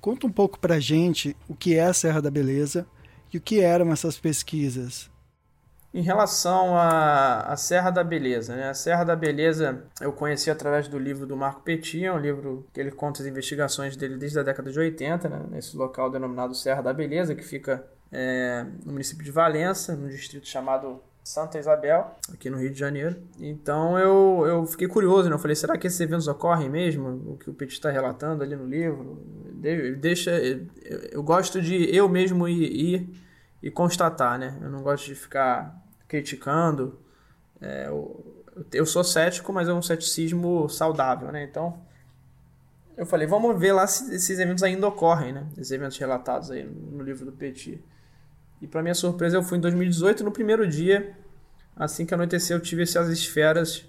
Conta 0.00 0.26
um 0.26 0.32
pouco 0.32 0.58
pra 0.58 0.80
gente 0.80 1.36
o 1.46 1.54
que 1.54 1.74
é 1.74 1.84
a 1.84 1.92
Serra 1.92 2.22
da 2.22 2.30
Beleza 2.30 2.86
e 3.32 3.36
o 3.36 3.40
que 3.40 3.60
eram 3.60 3.92
essas 3.92 4.18
pesquisas. 4.18 5.10
Em 5.92 6.02
relação 6.02 6.76
à, 6.76 7.54
Serra 7.56 7.90
da 7.90 8.04
Beleza, 8.04 8.54
né? 8.54 8.68
A 8.68 8.74
Serra 8.74 9.04
da 9.04 9.16
Beleza 9.16 9.84
eu 10.00 10.12
conheci 10.12 10.50
através 10.50 10.86
do 10.86 10.98
livro 10.98 11.26
do 11.26 11.36
Marco 11.36 11.62
Petit, 11.62 12.04
é 12.04 12.12
um 12.12 12.18
livro 12.18 12.66
que 12.74 12.80
ele 12.80 12.90
conta 12.90 13.22
as 13.22 13.28
investigações 13.28 13.96
dele 13.96 14.16
desde 14.16 14.38
a 14.38 14.42
década 14.42 14.70
de 14.70 14.78
80, 14.78 15.28
né? 15.28 15.42
nesse 15.50 15.76
local 15.76 16.10
denominado 16.10 16.54
Serra 16.54 16.82
da 16.82 16.92
Beleza, 16.92 17.34
que 17.34 17.42
fica 17.42 17.84
é, 18.12 18.66
no 18.84 18.92
município 18.92 19.24
de 19.24 19.30
Valença, 19.30 19.96
num 19.96 20.08
distrito 20.08 20.46
chamado 20.46 21.00
Santa 21.24 21.58
Isabel, 21.58 22.16
aqui 22.32 22.50
no 22.50 22.58
Rio 22.58 22.70
de 22.70 22.78
Janeiro. 22.78 23.16
Então 23.40 23.98
eu, 23.98 24.46
eu 24.46 24.66
fiquei 24.66 24.88
curioso, 24.88 25.28
né? 25.28 25.34
Eu 25.34 25.38
falei, 25.38 25.54
será 25.54 25.76
que 25.76 25.86
esses 25.86 26.00
eventos 26.00 26.28
ocorrem 26.28 26.68
mesmo? 26.68 27.32
O 27.32 27.36
que 27.38 27.48
o 27.48 27.54
Petit 27.54 27.74
está 27.74 27.90
relatando 27.90 28.42
ali 28.42 28.54
no 28.54 28.66
livro? 28.66 29.22
Deixa, 29.98 30.30
eu 31.10 31.22
gosto 31.22 31.60
de 31.60 31.94
eu 31.94 32.08
mesmo 32.08 32.46
ir, 32.46 32.72
ir 32.72 33.27
e 33.62 33.70
constatar, 33.70 34.38
né? 34.38 34.56
Eu 34.60 34.70
não 34.70 34.82
gosto 34.82 35.06
de 35.06 35.14
ficar 35.14 35.76
criticando. 36.06 36.98
É, 37.60 37.88
eu, 37.88 38.44
eu 38.72 38.86
sou 38.86 39.04
cético, 39.04 39.52
mas 39.52 39.68
é 39.68 39.72
um 39.72 39.82
ceticismo 39.82 40.68
saudável, 40.68 41.30
né? 41.32 41.44
Então, 41.44 41.80
eu 42.96 43.06
falei, 43.06 43.26
vamos 43.26 43.58
ver 43.58 43.72
lá 43.72 43.86
se 43.86 44.14
esses 44.14 44.38
eventos 44.38 44.62
ainda 44.62 44.86
ocorrem, 44.86 45.32
né? 45.32 45.46
Esses 45.52 45.70
eventos 45.70 45.96
relatados 45.98 46.50
aí 46.50 46.64
no 46.64 47.02
livro 47.02 47.24
do 47.24 47.32
Petit. 47.32 47.82
E 48.60 48.66
para 48.66 48.82
minha 48.82 48.94
surpresa, 48.94 49.36
eu 49.36 49.42
fui 49.42 49.58
em 49.58 49.60
2018, 49.60 50.24
no 50.24 50.32
primeiro 50.32 50.66
dia, 50.66 51.16
assim 51.76 52.04
que 52.04 52.12
anoiteceu, 52.12 52.56
eu 52.56 52.62
tive 52.62 52.82
essas 52.82 53.08
esferas 53.08 53.88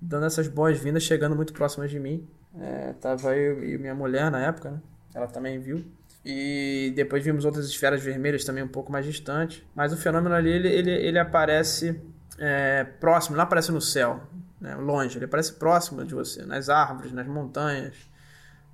dando 0.00 0.26
essas 0.26 0.48
boas-vindas, 0.48 1.02
chegando 1.02 1.36
muito 1.36 1.52
próximas 1.52 1.90
de 1.90 1.98
mim. 1.98 2.28
É, 2.58 2.92
tava 2.94 3.36
eu 3.36 3.64
e 3.64 3.78
minha 3.78 3.94
mulher 3.94 4.30
na 4.30 4.40
época, 4.40 4.72
né? 4.72 4.80
Ela 5.14 5.26
também 5.26 5.58
viu. 5.58 5.84
E 6.24 6.92
depois 6.94 7.24
vimos 7.24 7.44
outras 7.44 7.66
esferas 7.66 8.02
vermelhas 8.02 8.44
também 8.44 8.62
um 8.62 8.68
pouco 8.68 8.92
mais 8.92 9.04
distantes. 9.04 9.62
Mas 9.74 9.92
o 9.92 9.96
fenômeno 9.96 10.34
ali, 10.34 10.50
ele, 10.50 10.68
ele, 10.68 10.90
ele 10.90 11.18
aparece 11.18 12.00
é, 12.38 12.84
próximo, 12.84 13.36
não 13.36 13.42
aparece 13.42 13.72
no 13.72 13.80
céu, 13.80 14.20
né, 14.60 14.74
longe. 14.76 15.18
Ele 15.18 15.24
aparece 15.24 15.54
próximo 15.54 16.04
de 16.04 16.14
você, 16.14 16.44
nas 16.44 16.68
árvores, 16.68 17.12
nas 17.12 17.26
montanhas. 17.26 17.94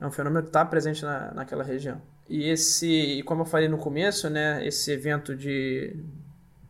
É 0.01 0.07
um 0.07 0.11
fenômeno 0.11 0.43
que 0.43 0.51
está 0.51 0.65
presente 0.65 1.03
na, 1.03 1.33
naquela 1.33 1.65
região. 1.65 2.01
E 2.29 2.49
esse, 2.51 3.23
como 3.25 3.43
eu 3.43 3.47
falei 3.47 3.69
no 3.69 3.79
começo, 3.79 4.29
né, 4.29 4.67
esse 4.67 4.93
evento 4.93 5.35
de 5.35 5.97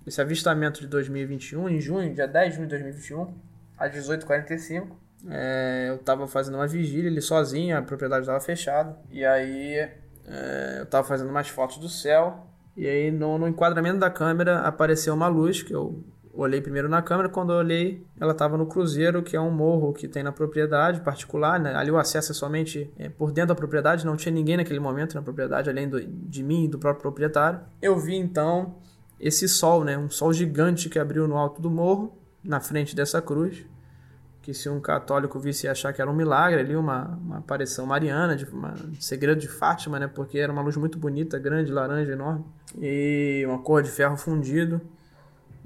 esse 0.07 0.23
avistamento 0.23 0.81
de 0.81 0.87
2021, 0.87 1.69
em 1.69 1.81
junho, 1.81 2.15
dia 2.15 2.27
10 2.27 2.51
de 2.51 2.57
junho 2.57 2.67
de 2.67 2.71
2021, 2.71 3.35
às 3.77 3.93
18h45, 3.93 4.89
é, 5.29 5.87
eu 5.89 5.97
estava 5.97 6.27
fazendo 6.27 6.55
uma 6.55 6.67
vigília 6.67 7.11
ali 7.11 7.21
sozinho, 7.21 7.77
a 7.77 7.83
propriedade 7.83 8.23
estava 8.23 8.41
fechada. 8.41 8.97
E 9.11 9.25
aí 9.25 9.91
é, 10.31 10.77
eu 10.79 10.85
estava 10.85 11.07
fazendo 11.07 11.31
umas 11.31 11.49
fotos 11.49 11.79
do 11.79 11.89
céu 11.89 12.47
e 12.77 12.87
aí 12.87 13.11
no, 13.11 13.39
no, 13.39 13.49
enquadramento 13.49 13.99
da 13.99 14.11
câmera 14.11 14.61
apareceu 14.61 15.15
uma 15.15 15.27
luz 15.27 15.63
que 15.63 15.75
eu 15.75 16.05
olhei 16.33 16.61
primeiro 16.61 16.89
na 16.89 17.03
câmera. 17.03 17.29
Quando 17.29 17.53
eu 17.53 17.59
olhei, 17.59 18.07
ela 18.21 18.33
estava 18.33 18.57
no 18.57 18.67
Cruzeiro, 18.67 19.23
que 19.23 19.35
é 19.35 19.41
um 19.41 19.51
morro 19.51 19.93
que 19.93 20.07
tem 20.07 20.23
na 20.23 20.31
propriedade 20.31 21.01
particular. 21.01 21.59
Né? 21.59 21.75
Ali 21.75 21.91
o 21.91 21.99
acesso 21.99 22.31
é 22.31 22.35
somente 22.35 22.89
é, 22.97 23.09
por 23.09 23.33
dentro 23.33 23.49
da 23.49 23.55
propriedade, 23.55 24.07
não 24.07 24.17
tinha 24.17 24.33
ninguém 24.33 24.57
naquele 24.57 24.79
momento 24.79 25.15
na 25.15 25.23
propriedade, 25.23 25.69
além 25.69 25.89
do, 25.89 26.01
de 26.01 26.43
mim 26.43 26.67
e 26.67 26.69
do 26.69 26.79
próprio 26.79 27.03
proprietário. 27.03 27.61
Eu 27.83 27.99
vi 27.99 28.15
então 28.15 28.77
esse 29.19 29.49
sol, 29.49 29.83
né? 29.83 29.99
um 29.99 30.09
sol 30.09 30.33
gigante 30.33 30.89
que 30.89 30.99
abriu 30.99 31.27
no 31.27 31.37
alto 31.37 31.61
do 31.61 31.71
morro, 31.71 32.17
na 32.45 32.61
frente 32.61 32.95
dessa 32.95 33.21
cruz 33.21 33.67
que 34.49 34.55
se 34.55 34.67
um 34.67 34.81
católico 34.81 35.39
visse 35.39 35.69
achar 35.69 35.93
que 35.93 36.01
era 36.01 36.11
um 36.11 36.15
milagre 36.15 36.59
ali, 36.59 36.75
uma, 36.75 37.05
uma 37.23 37.37
aparição 37.37 37.85
mariana, 37.85 38.35
de 38.35 38.47
uma, 38.47 38.73
um 38.73 38.99
segredo 38.99 39.39
de 39.39 39.47
Fátima, 39.47 39.99
né? 39.99 40.09
Porque 40.09 40.39
era 40.39 40.51
uma 40.51 40.63
luz 40.63 40.75
muito 40.75 40.99
bonita, 40.99 41.39
grande, 41.39 41.71
laranja, 41.71 42.13
enorme, 42.13 42.47
e 42.79 43.45
uma 43.47 43.59
cor 43.59 43.83
de 43.83 43.91
ferro 43.91 44.17
fundido. 44.17 44.81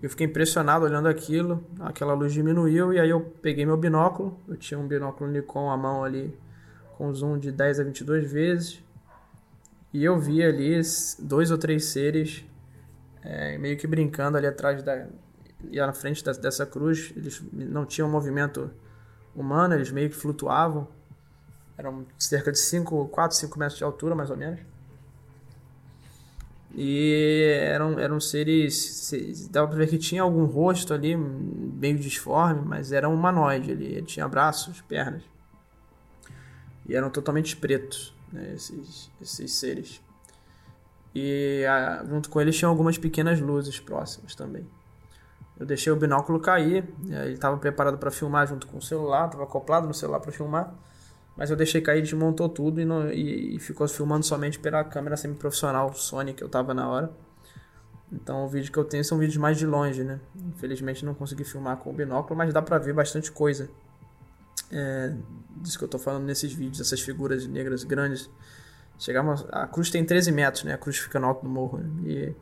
Eu 0.02 0.10
fiquei 0.10 0.26
impressionado 0.26 0.84
olhando 0.84 1.06
aquilo, 1.06 1.64
aquela 1.78 2.12
luz 2.12 2.32
diminuiu 2.32 2.92
e 2.92 2.98
aí 2.98 3.08
eu 3.08 3.20
peguei 3.20 3.64
meu 3.64 3.76
binóculo, 3.76 4.36
eu 4.48 4.56
tinha 4.56 4.80
um 4.80 4.88
binóculo 4.88 5.30
Nikon 5.30 5.70
à 5.70 5.76
mão 5.76 6.02
ali 6.02 6.36
com 6.98 7.14
zoom 7.14 7.38
de 7.38 7.52
10 7.52 7.78
a 7.78 7.84
22 7.84 8.32
vezes, 8.32 8.82
e 9.92 10.02
eu 10.02 10.18
vi 10.18 10.42
ali 10.42 10.80
dois 11.20 11.52
ou 11.52 11.56
três 11.56 11.84
seres 11.84 12.44
é, 13.22 13.56
meio 13.58 13.76
que 13.76 13.86
brincando 13.86 14.36
ali 14.36 14.48
atrás 14.48 14.82
da, 14.82 15.06
e 15.71 15.78
na 15.78 15.92
frente 15.92 16.25
dessa 16.25 16.66
cruz, 16.66 17.12
eles 17.16 17.42
não 17.52 17.85
tinham 17.85 18.09
movimento 18.09 18.71
humano, 19.35 19.75
eles 19.75 19.90
meio 19.90 20.11
que 20.11 20.16
flutuavam. 20.16 20.88
Eram 21.76 22.07
cerca 22.19 22.52
de 22.52 22.59
5, 22.59 23.09
4, 23.09 23.37
5 23.37 23.59
metros 23.59 23.78
de 23.78 23.85
altura, 23.85 24.14
mais 24.14 24.31
ou 24.31 24.37
menos. 24.37 24.61
E 26.75 27.59
eram, 27.61 27.99
eram 27.99 28.21
seres. 28.21 29.09
Dava 29.50 29.69
pra 29.69 29.76
ver 29.76 29.88
que 29.88 29.99
tinha 29.99 30.23
algum 30.23 30.45
rosto 30.45 30.95
ali, 30.95 31.16
meio 31.16 31.99
disforme, 31.99 32.62
mas 32.64 32.92
era 32.92 33.09
um 33.09 33.14
humanoide. 33.14 33.71
Ele, 33.71 33.85
ele 33.85 34.07
tinha 34.07 34.26
braços, 34.28 34.81
pernas. 34.83 35.23
E 36.88 36.95
eram 36.95 37.11
totalmente 37.11 37.57
pretos, 37.57 38.14
né, 38.33 38.54
esses, 38.54 39.11
esses 39.21 39.52
seres. 39.52 40.00
E 41.14 41.64
a, 41.66 42.04
junto 42.04 42.31
com 42.31 42.40
eles 42.40 42.57
tinham 42.57 42.71
algumas 42.71 42.97
pequenas 42.97 43.40
luzes 43.40 43.78
próximas 43.78 44.35
também. 44.35 44.66
Eu 45.62 45.66
deixei 45.66 45.92
o 45.92 45.97
binóculo 45.97 46.40
cair, 46.40 46.85
ele 47.09 47.35
estava 47.35 47.57
preparado 47.57 47.97
para 47.97 48.11
filmar 48.11 48.49
junto 48.49 48.66
com 48.66 48.78
o 48.78 48.83
celular, 48.83 49.26
estava 49.26 49.45
acoplado 49.45 49.87
no 49.87 49.95
celular 49.95 50.19
para 50.19 50.33
filmar, 50.33 50.75
mas 51.37 51.50
eu 51.50 51.57
deixei 51.57 51.81
cair, 51.81 52.02
desmontou 52.02 52.49
tudo 52.49 52.81
e, 52.81 52.85
não, 52.85 53.09
e, 53.12 53.54
e, 53.54 53.61
ficou 53.61 53.87
filmando 53.87 54.26
somente 54.26 54.59
pela 54.59 54.83
câmera 54.83 55.16
semi-profissional 55.16 55.95
Sony 55.95 56.35
que 56.35 56.42
eu 56.42 56.47
estava 56.47 56.75
na 56.75 56.88
hora. 56.88 57.12
Então 58.12 58.45
o 58.45 58.49
vídeo 58.49 58.73
que 58.73 58.78
eu 58.78 58.85
tenho 58.85 59.04
são 59.04 59.16
vídeos 59.19 59.37
mais 59.37 59.57
de 59.57 59.64
longe, 59.64 60.02
né? 60.02 60.19
Infelizmente 60.35 61.04
não 61.04 61.14
consegui 61.14 61.45
filmar 61.45 61.76
com 61.76 61.90
o 61.90 61.92
binóculo, 61.92 62.37
mas 62.37 62.52
dá 62.52 62.61
para 62.61 62.76
ver 62.78 62.92
bastante 62.92 63.31
coisa. 63.31 63.71
É, 64.69 65.14
disso 65.59 65.78
que 65.78 65.85
eu 65.85 65.87
estou 65.87 66.00
falando 66.00 66.25
nesses 66.25 66.52
vídeos, 66.52 66.81
essas 66.81 67.00
figuras 67.00 67.47
negras 67.47 67.85
grandes. 67.85 68.28
Chegamos, 68.99 69.47
a 69.52 69.69
cruz 69.69 69.90
tem 69.90 70.04
13 70.04 70.33
metros, 70.33 70.64
né? 70.64 70.75
A 70.75 70.78
cruz 70.78 70.99
fica 70.99 71.21
no 71.21 71.28
alto 71.28 71.45
do 71.45 71.49
morro. 71.49 71.78
Né? 71.78 71.90
E 72.04 72.35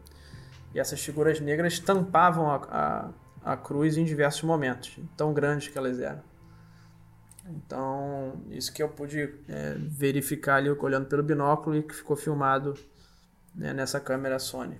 e 0.74 0.80
essas 0.80 1.00
figuras 1.00 1.40
negras 1.40 1.78
tampavam 1.78 2.50
a, 2.50 3.12
a, 3.44 3.52
a 3.52 3.56
cruz 3.56 3.96
em 3.96 4.04
diversos 4.04 4.42
momentos, 4.42 4.98
tão 5.16 5.32
grandes 5.32 5.68
que 5.68 5.76
elas 5.76 5.98
eram. 6.00 6.22
Então, 7.48 8.42
isso 8.50 8.72
que 8.72 8.82
eu 8.82 8.88
pude 8.88 9.34
é, 9.48 9.74
verificar 9.78 10.56
ali 10.56 10.70
olhando 10.70 11.06
pelo 11.06 11.22
binóculo 11.22 11.76
e 11.76 11.82
que 11.82 11.94
ficou 11.94 12.16
filmado 12.16 12.74
né, 13.54 13.72
nessa 13.72 13.98
câmera 13.98 14.38
Sony. 14.38 14.78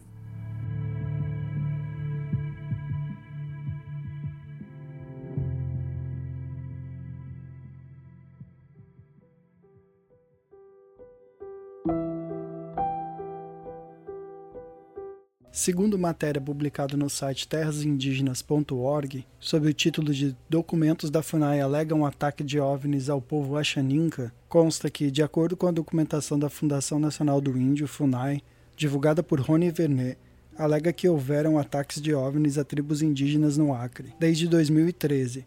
Segundo 15.60 15.98
matéria 15.98 16.40
publicada 16.40 16.96
no 16.96 17.10
site 17.10 17.46
terrasindígenas.org, 17.46 19.26
sob 19.38 19.68
o 19.68 19.74
título 19.74 20.10
de 20.10 20.34
Documentos 20.48 21.10
da 21.10 21.22
FUNAI 21.22 21.60
alegam 21.60 22.06
ataque 22.06 22.42
de 22.42 22.58
OVNIs 22.58 23.10
ao 23.10 23.20
povo 23.20 23.58
Axaninca, 23.58 24.32
consta 24.48 24.88
que, 24.88 25.10
de 25.10 25.22
acordo 25.22 25.58
com 25.58 25.66
a 25.66 25.70
documentação 25.70 26.38
da 26.38 26.48
Fundação 26.48 26.98
Nacional 26.98 27.42
do 27.42 27.58
Índio, 27.58 27.86
FUNAI, 27.86 28.40
divulgada 28.74 29.22
por 29.22 29.38
Rony 29.38 29.70
Vernet, 29.70 30.16
alega 30.56 30.94
que 30.94 31.06
houveram 31.06 31.58
ataques 31.58 32.00
de 32.00 32.14
OVNIs 32.14 32.56
a 32.56 32.64
tribos 32.64 33.02
indígenas 33.02 33.58
no 33.58 33.74
Acre, 33.74 34.14
desde 34.18 34.48
2013. 34.48 35.44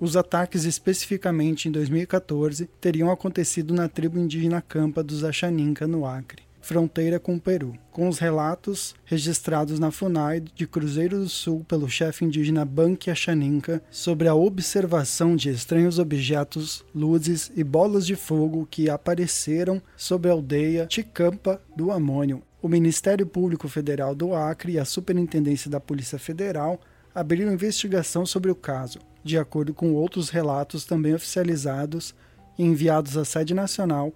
Os 0.00 0.16
ataques, 0.16 0.64
especificamente 0.64 1.68
em 1.68 1.70
2014, 1.70 2.66
teriam 2.80 3.10
acontecido 3.10 3.74
na 3.74 3.90
tribo 3.90 4.18
indígena 4.18 4.62
Campa 4.62 5.02
dos 5.02 5.22
Axaninca, 5.22 5.86
no 5.86 6.06
Acre 6.06 6.50
fronteira 6.62 7.18
com 7.18 7.34
o 7.34 7.40
Peru, 7.40 7.74
com 7.90 8.08
os 8.08 8.18
relatos 8.18 8.94
registrados 9.04 9.78
na 9.78 9.90
FUNAI 9.90 10.40
de 10.40 10.66
Cruzeiro 10.66 11.18
do 11.18 11.28
Sul 11.28 11.64
pelo 11.68 11.90
chefe 11.90 12.24
indígena 12.24 12.64
Banque 12.64 13.10
Achaninka 13.10 13.82
sobre 13.90 14.28
a 14.28 14.34
observação 14.34 15.36
de 15.36 15.50
estranhos 15.50 15.98
objetos, 15.98 16.84
luzes 16.94 17.50
e 17.54 17.64
bolas 17.64 18.06
de 18.06 18.14
fogo 18.14 18.66
que 18.70 18.88
apareceram 18.88 19.82
sobre 19.96 20.30
a 20.30 20.32
aldeia 20.32 20.86
Ticampa 20.86 21.60
do 21.76 21.90
Amônio. 21.90 22.42
O 22.62 22.68
Ministério 22.68 23.26
Público 23.26 23.68
Federal 23.68 24.14
do 24.14 24.32
Acre 24.34 24.74
e 24.74 24.78
a 24.78 24.84
Superintendência 24.84 25.68
da 25.68 25.80
Polícia 25.80 26.18
Federal 26.18 26.80
abriram 27.12 27.52
investigação 27.52 28.24
sobre 28.24 28.50
o 28.50 28.54
caso, 28.54 29.00
de 29.24 29.36
acordo 29.36 29.74
com 29.74 29.92
outros 29.94 30.30
relatos 30.30 30.84
também 30.84 31.12
oficializados 31.12 32.14
e 32.56 32.64
enviados 32.64 33.16
à 33.16 33.24
sede 33.24 33.52
nacional 33.52 34.12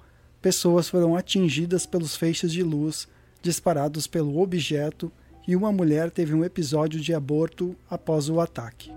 pessoas 0.47 0.89
foram 0.89 1.17
atingidas 1.17 1.87
pelos 1.87 2.15
feixes 2.15 2.53
de 2.53 2.63
luz 2.63 3.09
disparados 3.43 4.07
pelo 4.07 4.41
objeto 4.41 5.11
e 5.45 5.57
uma 5.57 5.73
mulher 5.73 6.09
teve 6.09 6.35
um 6.35 6.45
episódio 6.45 7.01
de 7.01 7.13
aborto 7.13 7.75
após 7.91 8.29
o 8.29 8.41
ataque. 8.41 8.95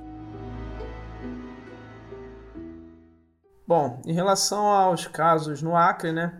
Bom, 3.67 3.99
em 4.05 4.13
relação 4.13 4.67
aos 4.67 5.07
casos 5.07 5.63
no 5.63 5.75
Acre, 5.75 6.11
né? 6.11 6.39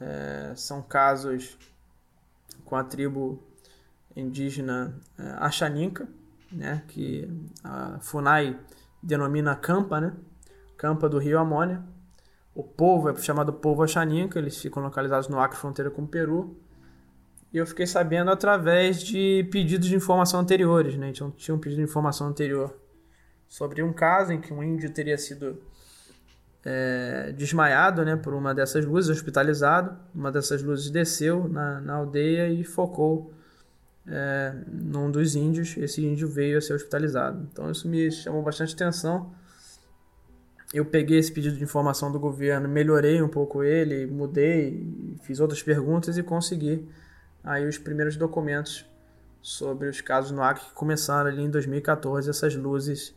É, 0.00 0.54
são 0.56 0.80
casos 0.80 1.58
com 2.64 2.74
a 2.74 2.82
tribo 2.82 3.38
indígena 4.16 4.98
é, 5.18 5.24
Achaninca, 5.40 6.08
né, 6.50 6.82
que 6.88 7.30
a 7.62 7.98
FUNAI 8.00 8.58
denomina 9.02 9.54
Campa, 9.54 10.00
né, 10.00 10.14
Campa 10.78 11.06
do 11.06 11.18
Rio 11.18 11.38
Amônia. 11.38 11.82
O 12.54 12.62
povo 12.62 13.08
é 13.08 13.16
chamado 13.16 13.52
povo 13.52 13.82
Achaninca, 13.82 14.38
eles 14.38 14.58
ficam 14.58 14.82
localizados 14.82 15.28
no 15.28 15.40
Acre, 15.40 15.58
fronteira 15.58 15.90
com 15.90 16.02
o 16.02 16.06
Peru. 16.06 16.56
E 17.52 17.58
eu 17.58 17.66
fiquei 17.66 17.86
sabendo 17.86 18.30
através 18.30 19.02
de 19.02 19.48
pedidos 19.50 19.88
de 19.88 19.94
informação 19.94 20.40
anteriores, 20.40 20.96
né? 20.96 21.10
Então 21.10 21.30
tinha 21.30 21.54
um 21.54 21.58
pedido 21.58 21.78
de 21.78 21.84
informação 21.84 22.26
anterior 22.26 22.74
sobre 23.48 23.82
um 23.82 23.92
caso 23.92 24.32
em 24.32 24.40
que 24.40 24.52
um 24.52 24.62
índio 24.62 24.90
teria 24.90 25.18
sido 25.18 25.60
é, 26.64 27.32
desmaiado 27.36 28.04
né, 28.04 28.16
por 28.16 28.32
uma 28.32 28.54
dessas 28.54 28.84
luzes, 28.84 29.10
hospitalizado. 29.10 29.94
Uma 30.14 30.32
dessas 30.32 30.62
luzes 30.62 30.90
desceu 30.90 31.48
na, 31.48 31.80
na 31.80 31.94
aldeia 31.94 32.48
e 32.48 32.64
focou 32.64 33.34
é, 34.06 34.54
num 34.66 35.10
dos 35.10 35.34
índios. 35.34 35.76
Esse 35.76 36.04
índio 36.04 36.28
veio 36.28 36.56
a 36.56 36.60
ser 36.60 36.74
hospitalizado. 36.74 37.46
Então 37.52 37.70
isso 37.70 37.88
me 37.88 38.10
chamou 38.10 38.42
bastante 38.42 38.74
atenção. 38.74 39.30
Eu 40.72 40.86
peguei 40.86 41.18
esse 41.18 41.30
pedido 41.30 41.56
de 41.56 41.62
informação 41.62 42.10
do 42.10 42.18
governo, 42.18 42.68
melhorei 42.68 43.20
um 43.22 43.28
pouco 43.28 43.62
ele, 43.62 44.06
mudei, 44.06 45.16
fiz 45.22 45.38
outras 45.38 45.62
perguntas 45.62 46.16
e 46.16 46.22
consegui 46.22 46.88
aí 47.44 47.66
os 47.66 47.76
primeiros 47.76 48.16
documentos 48.16 48.86
sobre 49.42 49.88
os 49.88 50.00
casos 50.00 50.30
no 50.30 50.42
Acre 50.42 50.64
que 50.64 50.72
começaram 50.72 51.28
ali 51.28 51.42
em 51.42 51.50
2014, 51.50 52.30
essas 52.30 52.54
luzes 52.54 53.14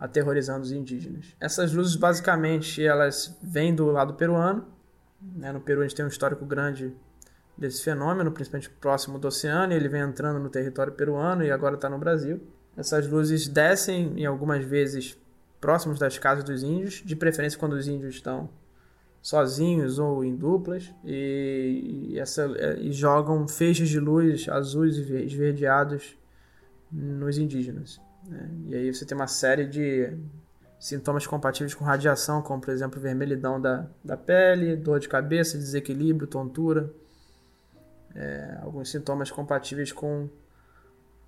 aterrorizando 0.00 0.62
os 0.62 0.72
indígenas. 0.72 1.26
Essas 1.38 1.72
luzes 1.72 1.94
basicamente 1.94 2.84
elas 2.84 3.36
vêm 3.42 3.74
do 3.74 3.86
lado 3.86 4.14
peruano, 4.14 4.66
né? 5.20 5.52
no 5.52 5.60
Peru 5.60 5.80
a 5.80 5.84
gente 5.84 5.94
tem 5.94 6.04
um 6.04 6.08
histórico 6.08 6.44
grande 6.44 6.94
desse 7.56 7.82
fenômeno, 7.82 8.32
principalmente 8.32 8.68
próximo 8.68 9.18
do 9.18 9.28
oceano, 9.28 9.72
ele 9.72 9.88
vem 9.88 10.02
entrando 10.02 10.38
no 10.38 10.48
território 10.48 10.92
peruano 10.92 11.44
e 11.44 11.50
agora 11.50 11.76
está 11.76 11.88
no 11.88 11.98
Brasil. 11.98 12.40
Essas 12.76 13.08
luzes 13.08 13.48
descem 13.48 14.12
e 14.16 14.26
algumas 14.26 14.62
vezes 14.64 15.16
próximos 15.60 15.98
das 15.98 16.18
casas 16.18 16.44
dos 16.44 16.62
índios, 16.62 17.02
de 17.04 17.16
preferência 17.16 17.58
quando 17.58 17.74
os 17.74 17.88
índios 17.88 18.14
estão 18.14 18.48
sozinhos 19.20 19.98
ou 19.98 20.24
em 20.24 20.36
duplas 20.36 20.92
e, 21.04 22.10
e, 22.10 22.18
essa, 22.18 22.46
e 22.78 22.92
jogam 22.92 23.48
feixes 23.48 23.88
de 23.88 23.98
luz 23.98 24.48
azuis 24.48 24.96
e 24.96 25.14
esverdeados 25.24 26.16
nos 26.92 27.36
indígenas. 27.36 28.00
Né? 28.28 28.48
E 28.68 28.74
aí 28.76 28.94
você 28.94 29.04
tem 29.04 29.16
uma 29.16 29.26
série 29.26 29.66
de 29.66 30.16
sintomas 30.78 31.26
compatíveis 31.26 31.74
com 31.74 31.84
radiação, 31.84 32.40
como 32.42 32.60
por 32.60 32.70
exemplo 32.72 33.00
vermelhidão 33.00 33.60
da, 33.60 33.86
da 34.04 34.16
pele, 34.16 34.76
dor 34.76 35.00
de 35.00 35.08
cabeça, 35.08 35.58
desequilíbrio, 35.58 36.28
tontura, 36.28 36.92
é, 38.14 38.58
alguns 38.62 38.90
sintomas 38.90 39.30
compatíveis 39.30 39.90
com 39.90 40.28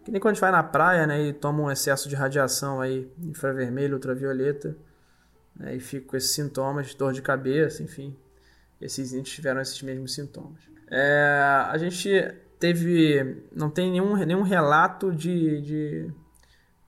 que 0.08 0.12
nem 0.12 0.20
quando 0.22 0.32
a 0.32 0.34
gente 0.34 0.40
vai 0.40 0.50
na 0.50 0.62
praia 0.62 1.06
né, 1.06 1.22
e 1.22 1.32
toma 1.34 1.62
um 1.62 1.70
excesso 1.70 2.08
de 2.08 2.16
radiação 2.16 2.80
aí, 2.80 3.06
infravermelho, 3.18 3.94
ultravioleta, 3.94 4.74
né, 5.54 5.76
e 5.76 5.80
fica 5.80 6.06
com 6.08 6.16
esses 6.16 6.30
sintomas, 6.30 6.94
dor 6.94 7.12
de 7.12 7.20
cabeça, 7.20 7.82
enfim. 7.82 8.16
Esses 8.80 9.12
índios 9.12 9.34
tiveram 9.34 9.60
esses 9.60 9.82
mesmos 9.82 10.14
sintomas. 10.14 10.60
É, 10.90 11.66
a 11.68 11.76
gente 11.76 12.08
teve. 12.58 13.42
não 13.54 13.68
tem 13.68 13.90
nenhum, 13.90 14.16
nenhum 14.16 14.40
relato 14.40 15.12
de, 15.12 15.60
de, 15.60 16.10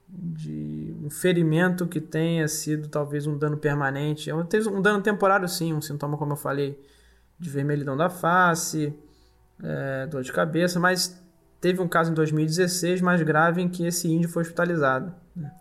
de, 0.08 0.96
um 1.04 1.10
ferimento 1.10 1.86
que 1.86 2.00
tenha 2.00 2.48
sido 2.48 2.88
talvez 2.88 3.26
um 3.26 3.36
dano 3.36 3.58
permanente. 3.58 4.30
Teve 4.48 4.66
um 4.70 4.80
dano 4.80 5.02
temporário, 5.02 5.46
sim, 5.46 5.74
um 5.74 5.82
sintoma, 5.82 6.16
como 6.16 6.32
eu 6.32 6.36
falei, 6.36 6.80
de 7.38 7.50
vermelhidão 7.50 7.98
da 7.98 8.08
face, 8.08 8.94
é, 9.62 10.06
dor 10.06 10.22
de 10.22 10.32
cabeça, 10.32 10.80
mas 10.80 11.20
teve 11.61 11.81
um 11.81 11.88
caso 11.88 12.11
em 12.11 12.14
2016 12.14 13.00
mais 13.00 13.23
grave 13.23 13.61
em 13.61 13.69
que 13.69 13.87
esse 13.87 14.09
índio 14.09 14.29
foi 14.29 14.43
hospitalizado. 14.43 15.14
Né? 15.37 15.52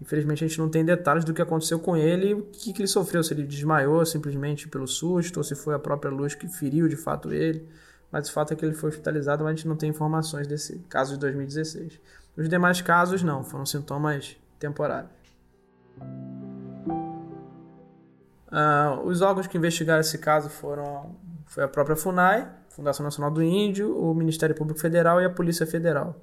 Infelizmente 0.00 0.44
a 0.44 0.48
gente 0.48 0.58
não 0.58 0.68
tem 0.68 0.84
detalhes 0.84 1.24
do 1.24 1.34
que 1.34 1.42
aconteceu 1.42 1.78
com 1.78 1.96
ele 1.96 2.34
o 2.34 2.42
que, 2.42 2.72
que 2.72 2.82
ele 2.82 2.88
sofreu, 2.88 3.22
se 3.22 3.34
ele 3.34 3.42
desmaiou 3.42 4.04
simplesmente 4.06 4.68
pelo 4.68 4.86
susto 4.86 5.38
ou 5.38 5.44
se 5.44 5.54
foi 5.54 5.74
a 5.74 5.78
própria 5.78 6.10
luz 6.10 6.34
que 6.34 6.48
feriu 6.48 6.88
de 6.88 6.96
fato 6.96 7.32
ele. 7.32 7.68
Mas 8.10 8.28
o 8.28 8.32
fato 8.32 8.52
é 8.52 8.56
que 8.56 8.64
ele 8.64 8.74
foi 8.74 8.88
hospitalizado, 8.88 9.44
mas 9.44 9.52
a 9.52 9.56
gente 9.56 9.68
não 9.68 9.76
tem 9.76 9.90
informações 9.90 10.46
desse 10.46 10.78
caso 10.88 11.14
de 11.14 11.20
2016. 11.20 12.00
Os 12.36 12.48
demais 12.48 12.80
casos 12.80 13.22
não, 13.22 13.44
foram 13.44 13.66
sintomas 13.66 14.36
temporários. 14.58 15.10
Uh, 18.50 19.02
os 19.04 19.20
órgãos 19.20 19.46
que 19.46 19.58
investigaram 19.58 20.00
esse 20.00 20.16
caso 20.16 20.48
foram 20.48 21.14
foi 21.44 21.64
a 21.64 21.68
própria 21.68 21.96
FUNAI, 21.96 22.48
Fundação 22.78 23.02
Nacional 23.02 23.32
do 23.32 23.42
Índio, 23.42 23.92
o 24.00 24.14
Ministério 24.14 24.54
Público 24.54 24.78
Federal 24.78 25.20
e 25.20 25.24
a 25.24 25.30
Polícia 25.30 25.66
Federal. 25.66 26.14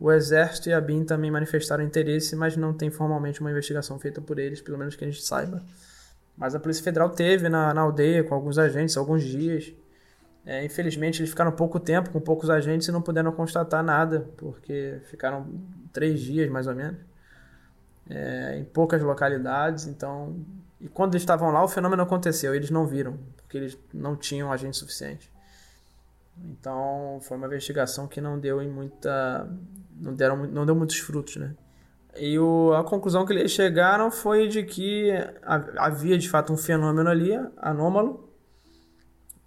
O 0.00 0.10
Exército 0.10 0.70
e 0.70 0.72
a 0.72 0.80
BIM 0.80 1.04
também 1.04 1.30
manifestaram 1.30 1.84
interesse, 1.84 2.34
mas 2.34 2.56
não 2.56 2.72
tem 2.72 2.88
formalmente 2.88 3.42
uma 3.42 3.50
investigação 3.50 3.98
feita 3.98 4.18
por 4.18 4.38
eles, 4.38 4.62
pelo 4.62 4.78
menos 4.78 4.96
que 4.96 5.04
a 5.04 5.06
gente 5.06 5.22
saiba. 5.22 5.62
Mas 6.34 6.54
a 6.54 6.58
Polícia 6.58 6.82
Federal 6.82 7.10
teve 7.10 7.50
na, 7.50 7.74
na 7.74 7.82
aldeia 7.82 8.24
com 8.24 8.34
alguns 8.34 8.56
agentes, 8.56 8.96
alguns 8.96 9.22
dias. 9.22 9.70
É, 10.46 10.64
infelizmente, 10.64 11.20
eles 11.20 11.28
ficaram 11.28 11.52
pouco 11.52 11.78
tempo 11.78 12.08
com 12.08 12.20
poucos 12.20 12.48
agentes 12.48 12.88
e 12.88 12.92
não 12.92 13.02
puderam 13.02 13.30
constatar 13.30 13.84
nada, 13.84 14.26
porque 14.38 15.02
ficaram 15.10 15.46
três 15.92 16.18
dias 16.18 16.48
mais 16.48 16.66
ou 16.66 16.74
menos, 16.74 16.98
é, 18.08 18.56
em 18.58 18.64
poucas 18.64 19.02
localidades. 19.02 19.86
Então, 19.86 20.34
e 20.80 20.88
quando 20.88 21.12
eles 21.12 21.22
estavam 21.22 21.50
lá, 21.50 21.62
o 21.62 21.68
fenômeno 21.68 22.04
aconteceu, 22.04 22.54
eles 22.54 22.70
não 22.70 22.86
viram, 22.86 23.18
porque 23.36 23.58
eles 23.58 23.76
não 23.92 24.16
tinham 24.16 24.50
agente 24.50 24.78
suficiente. 24.78 25.30
Então, 26.44 27.18
foi 27.22 27.36
uma 27.36 27.46
investigação 27.46 28.06
que 28.06 28.20
não 28.20 28.38
deu 28.38 28.62
em 28.62 28.70
muita 28.70 29.48
não 30.00 30.14
deram 30.14 30.46
não 30.46 30.64
deu 30.64 30.74
muitos 30.74 30.98
frutos, 30.98 31.36
né? 31.36 31.54
E 32.16 32.38
o, 32.38 32.72
a 32.74 32.82
conclusão 32.84 33.24
que 33.24 33.32
eles 33.32 33.52
chegaram 33.52 34.10
foi 34.10 34.48
de 34.48 34.62
que 34.64 35.10
havia 35.76 36.18
de 36.18 36.28
fato 36.28 36.52
um 36.52 36.56
fenômeno 36.56 37.08
ali 37.08 37.32
anômalo 37.56 38.28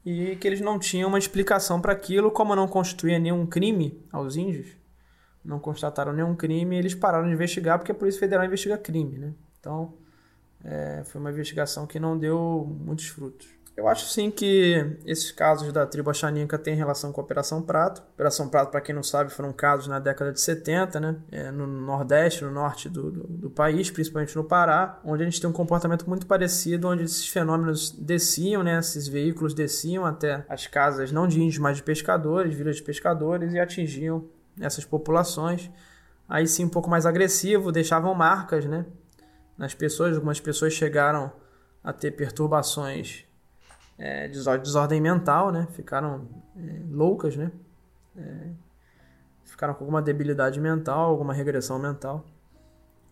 e 0.05 0.35
que 0.37 0.47
eles 0.47 0.61
não 0.61 0.79
tinham 0.79 1.09
uma 1.09 1.19
explicação 1.19 1.81
para 1.81 1.91
aquilo, 1.91 2.31
como 2.31 2.55
não 2.55 2.67
constituía 2.67 3.19
nenhum 3.19 3.45
crime 3.45 4.03
aos 4.11 4.35
índios, 4.35 4.67
não 5.43 5.59
constataram 5.59 6.13
nenhum 6.13 6.35
crime, 6.35 6.77
eles 6.77 6.95
pararam 6.95 7.27
de 7.27 7.33
investigar 7.33 7.77
porque 7.77 7.91
a 7.91 7.95
Polícia 7.95 8.19
Federal 8.19 8.45
investiga 8.45 8.77
crime, 8.77 9.17
né? 9.17 9.33
Então, 9.59 9.97
é, 10.63 11.03
foi 11.05 11.19
uma 11.19 11.31
investigação 11.31 11.85
que 11.85 11.99
não 11.99 12.17
deu 12.17 12.65
muitos 12.79 13.07
frutos. 13.07 13.47
Eu 13.75 13.87
acho 13.87 14.05
sim 14.07 14.29
que 14.29 14.97
esses 15.05 15.31
casos 15.31 15.71
da 15.71 15.85
tribo 15.85 16.09
Axaninca 16.09 16.57
têm 16.57 16.75
relação 16.75 17.11
com 17.11 17.21
a 17.21 17.23
Operação 17.23 17.61
Prato. 17.61 18.03
Operação 18.13 18.49
Prato, 18.49 18.69
para 18.69 18.81
quem 18.81 18.93
não 18.93 19.01
sabe, 19.01 19.31
foram 19.31 19.53
casos 19.53 19.87
na 19.87 19.97
década 19.97 20.31
de 20.33 20.41
70, 20.41 20.99
né? 20.99 21.15
É, 21.31 21.51
no 21.51 21.65
Nordeste, 21.65 22.43
no 22.43 22.51
norte 22.51 22.89
do, 22.89 23.09
do, 23.09 23.27
do, 23.27 23.49
país, 23.49 23.89
principalmente 23.89 24.35
no 24.35 24.43
Pará, 24.43 24.99
onde 25.05 25.23
a 25.23 25.25
gente 25.25 25.39
tem 25.39 25.49
um 25.49 25.53
comportamento 25.53 26.07
muito 26.07 26.27
parecido, 26.27 26.89
onde 26.89 27.03
esses 27.03 27.27
fenômenos 27.29 27.91
desciam, 27.91 28.61
né? 28.61 28.77
Esses 28.77 29.07
veículos 29.07 29.53
desciam 29.53 30.05
até 30.05 30.45
as 30.49 30.67
casas, 30.67 31.11
não 31.11 31.25
de 31.25 31.41
índios, 31.41 31.57
mas 31.57 31.77
de 31.77 31.83
pescadores, 31.83 32.53
vilas 32.53 32.75
de 32.75 32.83
pescadores, 32.83 33.53
e 33.53 33.59
atingiam 33.59 34.27
essas 34.59 34.83
populações. 34.83 35.71
Aí 36.27 36.45
sim, 36.45 36.65
um 36.65 36.69
pouco 36.69 36.89
mais 36.89 37.05
agressivo, 37.05 37.71
deixavam 37.71 38.13
marcas, 38.13 38.65
né? 38.65 38.85
Nas 39.57 39.73
pessoas, 39.73 40.15
algumas 40.15 40.41
pessoas 40.41 40.73
chegaram 40.73 41.31
a 41.81 41.93
ter 41.93 42.11
perturbações 42.11 43.30
é, 44.01 44.27
desordem 44.27 44.99
mental, 44.99 45.51
né? 45.51 45.67
Ficaram 45.73 46.27
é, 46.57 46.81
loucas, 46.89 47.37
né? 47.37 47.51
É, 48.17 48.47
ficaram 49.45 49.75
com 49.75 49.83
alguma 49.83 50.01
debilidade 50.01 50.59
mental, 50.59 51.11
alguma 51.11 51.33
regressão 51.33 51.77
mental. 51.77 52.25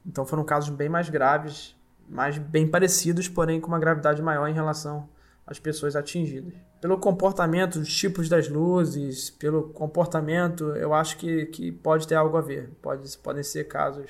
Então 0.03 0.25
foram 0.25 0.43
casos 0.43 0.71
bem 0.71 0.89
mais 0.89 1.07
graves, 1.07 1.75
mais 2.09 2.39
bem 2.39 2.67
parecidos, 2.67 3.27
porém 3.27 3.61
com 3.61 3.67
uma 3.67 3.77
gravidade 3.77 4.19
maior 4.19 4.47
em 4.47 4.53
relação 4.53 5.07
às 5.45 5.59
pessoas 5.59 5.95
atingidas. 5.95 6.55
Pelo 6.81 6.97
comportamento, 6.97 7.75
os 7.75 7.95
tipos 7.95 8.27
das 8.27 8.49
luzes, 8.49 9.29
pelo 9.29 9.69
comportamento, 9.69 10.75
eu 10.75 10.91
acho 10.91 11.17
que, 11.17 11.45
que 11.47 11.71
pode 11.71 12.07
ter 12.07 12.15
algo 12.15 12.35
a 12.35 12.41
ver. 12.41 12.71
Pode, 12.81 13.15
podem 13.19 13.43
ser 13.43 13.65
casos, 13.65 14.09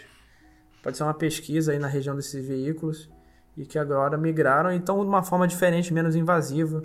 pode 0.82 0.96
ser 0.96 1.04
uma 1.04 1.14
pesquisa 1.14 1.74
aí 1.74 1.80
na 1.80 1.88
região 1.88 2.16
desses 2.16 2.48
veículos 2.48 3.10
e 3.60 3.66
que 3.66 3.78
agora 3.78 4.18
migraram 4.18 4.72
e 4.72 4.78
estão 4.78 5.02
de 5.02 5.06
uma 5.06 5.22
forma 5.22 5.46
diferente, 5.46 5.94
menos 5.94 6.16
invasiva. 6.16 6.82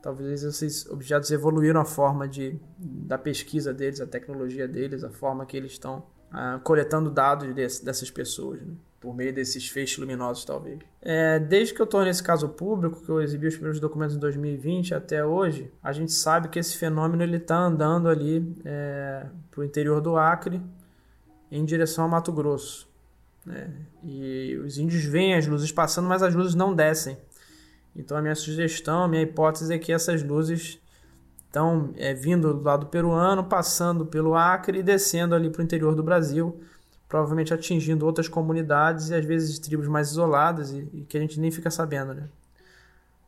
Talvez 0.00 0.42
esses 0.42 0.86
objetos 0.86 1.30
evoluíram 1.30 1.78
a 1.78 1.84
forma 1.84 2.26
de, 2.26 2.58
da 2.78 3.18
pesquisa 3.18 3.74
deles, 3.74 4.00
a 4.00 4.06
tecnologia 4.06 4.66
deles, 4.66 5.04
a 5.04 5.10
forma 5.10 5.44
que 5.44 5.58
eles 5.58 5.72
estão 5.72 6.02
ah, 6.32 6.58
coletando 6.64 7.10
dados 7.10 7.54
desse, 7.54 7.84
dessas 7.84 8.10
pessoas, 8.10 8.62
né? 8.62 8.72
por 8.98 9.14
meio 9.14 9.30
desses 9.30 9.68
feixes 9.68 9.98
luminosos, 9.98 10.42
talvez. 10.42 10.78
É, 11.02 11.38
desde 11.38 11.74
que 11.74 11.82
eu 11.82 11.86
tornei 11.86 12.10
esse 12.10 12.22
caso 12.22 12.48
público, 12.48 13.04
que 13.04 13.08
eu 13.10 13.20
exibi 13.20 13.48
os 13.48 13.54
primeiros 13.54 13.78
documentos 13.78 14.16
em 14.16 14.18
2020 14.18 14.94
até 14.94 15.22
hoje, 15.22 15.70
a 15.82 15.92
gente 15.92 16.12
sabe 16.12 16.48
que 16.48 16.58
esse 16.58 16.78
fenômeno 16.78 17.22
está 17.36 17.58
andando 17.58 18.08
ali 18.08 18.54
é, 18.64 19.26
para 19.50 19.60
o 19.60 19.64
interior 19.64 20.00
do 20.00 20.16
Acre, 20.16 20.62
em 21.50 21.62
direção 21.62 22.04
ao 22.04 22.10
Mato 22.10 22.32
Grosso. 22.32 22.89
Né? 23.44 23.70
E 24.02 24.60
os 24.64 24.78
índios 24.78 25.04
veem 25.04 25.34
as 25.34 25.46
luzes 25.46 25.72
passando, 25.72 26.08
mas 26.08 26.22
as 26.22 26.34
luzes 26.34 26.54
não 26.54 26.74
descem. 26.74 27.16
Então 27.94 28.16
a 28.16 28.22
minha 28.22 28.34
sugestão, 28.34 29.04
a 29.04 29.08
minha 29.08 29.22
hipótese 29.22 29.72
é 29.72 29.78
que 29.78 29.92
essas 29.92 30.22
luzes 30.22 30.78
Então, 31.48 31.92
é, 31.96 32.14
vindo 32.14 32.54
do 32.54 32.62
lado 32.62 32.86
peruano, 32.86 33.44
passando 33.44 34.06
pelo 34.06 34.36
Acre 34.36 34.78
e 34.78 34.82
descendo 34.82 35.34
ali 35.34 35.50
para 35.50 35.60
o 35.60 35.64
interior 35.64 35.94
do 35.96 36.02
Brasil, 36.02 36.60
provavelmente 37.08 37.52
atingindo 37.52 38.06
outras 38.06 38.28
comunidades 38.28 39.10
e 39.10 39.14
às 39.14 39.24
vezes 39.24 39.58
tribos 39.58 39.88
mais 39.88 40.10
isoladas 40.10 40.70
e, 40.70 40.88
e 40.94 41.00
que 41.02 41.18
a 41.18 41.20
gente 41.20 41.40
nem 41.40 41.50
fica 41.50 41.70
sabendo, 41.70 42.14
né? 42.14 42.28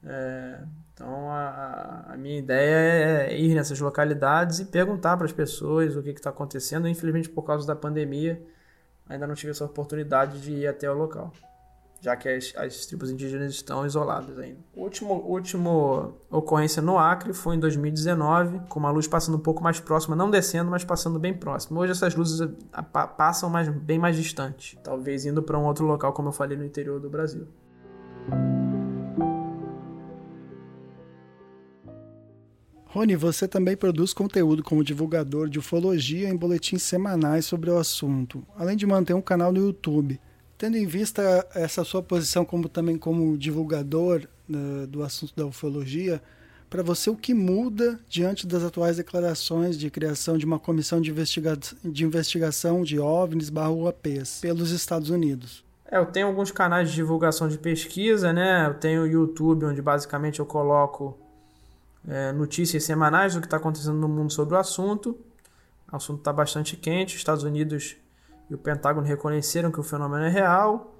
É, 0.05 0.59
então, 0.94 1.31
a, 1.31 2.12
a, 2.12 2.16
minha 2.16 2.38
ideia 2.38 3.27
é 3.29 3.40
ir 3.40 3.55
nessas 3.55 3.81
localidades 3.81 4.61
e 4.61 4.66
perguntar 4.66 5.16
para 5.16 5.27
as 5.27 5.33
pessoas 5.33 5.96
o 5.96 6.03
que 6.03 6.11
está 6.11 6.31
acontecendo. 6.31 6.88
Infelizmente, 6.88 7.29
por 7.29 7.42
causa 7.42 7.66
da 7.66 7.75
pandemia, 7.75 8.40
ainda 9.12 9.27
não 9.27 9.35
tive 9.35 9.51
essa 9.51 9.64
oportunidade 9.64 10.40
de 10.40 10.53
ir 10.53 10.66
até 10.66 10.90
o 10.90 10.94
local 10.94 11.33
já 12.03 12.16
que 12.16 12.29
as, 12.29 12.53
as 12.57 12.85
tribos 12.85 13.12
indígenas 13.12 13.53
estão 13.53 13.87
isoladas 13.87 14.37
ainda. 14.37 14.59
O 14.75 14.83
último, 14.83 15.14
último 15.14 16.14
ocorrência 16.29 16.83
no 16.83 16.98
Acre 16.98 17.33
foi 17.33 17.55
em 17.55 17.61
2019, 17.61 18.62
com 18.68 18.81
uma 18.81 18.90
luz 18.90 19.07
passando 19.07 19.37
um 19.37 19.40
pouco 19.40 19.62
mais 19.62 19.79
próxima, 19.79 20.16
não 20.16 20.29
descendo, 20.29 20.68
mas 20.68 20.83
passando 20.83 21.16
bem 21.20 21.33
próximo. 21.33 21.79
Hoje 21.79 21.92
essas 21.92 22.16
luzes 22.16 22.51
passam 23.16 23.48
mais, 23.48 23.68
bem 23.68 24.01
mais 24.01 24.16
distante, 24.16 24.77
talvez 24.83 25.25
indo 25.25 25.44
para 25.44 25.57
um 25.57 25.64
outro 25.64 25.87
local, 25.87 26.12
como 26.12 26.29
eu 26.29 26.33
falei, 26.33 26.59
no 26.59 26.64
interior 26.64 26.98
do 26.98 27.09
Brasil. 27.09 27.46
Rony, 32.92 33.16
você 33.16 33.48
também 33.48 33.74
produz 33.74 34.12
conteúdo 34.12 34.62
como 34.62 34.85
divulgador 34.85 35.48
de 35.48 35.59
ufologia 35.59 36.28
em 36.28 36.37
boletins 36.37 36.83
semanais 36.83 37.46
sobre 37.46 37.70
o 37.70 37.78
assunto, 37.78 38.44
além 38.55 38.76
de 38.76 38.85
manter 38.85 39.14
um 39.14 39.22
canal 39.22 39.50
no 39.50 39.64
YouTube. 39.64 40.20
Tendo 40.59 40.76
em 40.76 40.85
vista 40.85 41.48
essa 41.55 41.85
sua 41.85 42.02
posição 42.02 42.44
como 42.44 42.68
também 42.68 42.98
como 42.98 43.38
divulgador 43.38 44.28
uh, 44.50 44.87
do 44.87 45.02
assunto 45.02 45.35
da 45.35 45.46
ufologia, 45.46 46.22
para 46.68 46.83
você 46.83 47.09
o 47.09 47.16
que 47.16 47.33
muda 47.33 47.98
diante 48.07 48.46
das 48.46 48.62
atuais 48.62 48.98
declarações 48.98 49.78
de 49.78 49.88
criação 49.88 50.37
de 50.37 50.44
uma 50.44 50.59
comissão 50.59 51.00
de, 51.00 51.11
investiga 51.11 51.59
de 51.83 52.05
investigação 52.05 52.83
de 52.83 53.00
OVNIs 53.00 53.48
barra 53.48 53.70
UAPs 53.70 54.40
pelos 54.42 54.70
Estados 54.70 55.09
Unidos? 55.09 55.64
É, 55.90 55.96
eu 55.96 56.05
tenho 56.05 56.26
alguns 56.26 56.50
canais 56.50 56.90
de 56.90 56.96
divulgação 56.96 57.48
de 57.48 57.57
pesquisa, 57.57 58.35
né? 58.35 58.66
Eu 58.66 58.74
tenho 58.74 59.05
o 59.05 59.07
YouTube, 59.07 59.64
onde 59.64 59.81
basicamente 59.81 60.40
eu 60.40 60.46
coloco 60.46 61.21
é, 62.06 62.32
notícias 62.32 62.84
semanais 62.84 63.34
do 63.34 63.40
que 63.40 63.46
está 63.46 63.56
acontecendo 63.56 63.96
no 63.98 64.08
mundo 64.08 64.32
sobre 64.32 64.54
o 64.54 64.58
assunto. 64.58 65.18
O 65.90 65.96
assunto 65.96 66.18
está 66.18 66.32
bastante 66.32 66.76
quente. 66.76 67.14
Os 67.14 67.20
Estados 67.20 67.44
Unidos 67.44 67.96
e 68.50 68.54
o 68.54 68.58
Pentágono 68.58 69.06
reconheceram 69.06 69.70
que 69.70 69.80
o 69.80 69.82
fenômeno 69.82 70.24
é 70.24 70.28
real, 70.28 70.94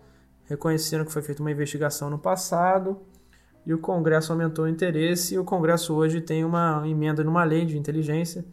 reconheceram 0.45 1.05
que 1.05 1.13
foi 1.13 1.23
feita 1.23 1.43
uma 1.43 1.51
investigação 1.51 2.09
no 2.09 2.19
passado 2.19 3.01
e 3.67 3.73
o 3.73 3.79
Congresso 3.79 4.33
aumentou 4.33 4.65
o 4.65 4.69
interesse 4.69 5.35
e 5.35 5.39
o 5.39 5.45
Congresso 5.45 5.95
hoje 5.95 6.21
tem 6.21 6.45
uma 6.45 6.83
emenda 6.87 7.23
numa 7.23 7.45
lei 7.45 7.65
de 7.65 7.79
inteligência 7.79 8.45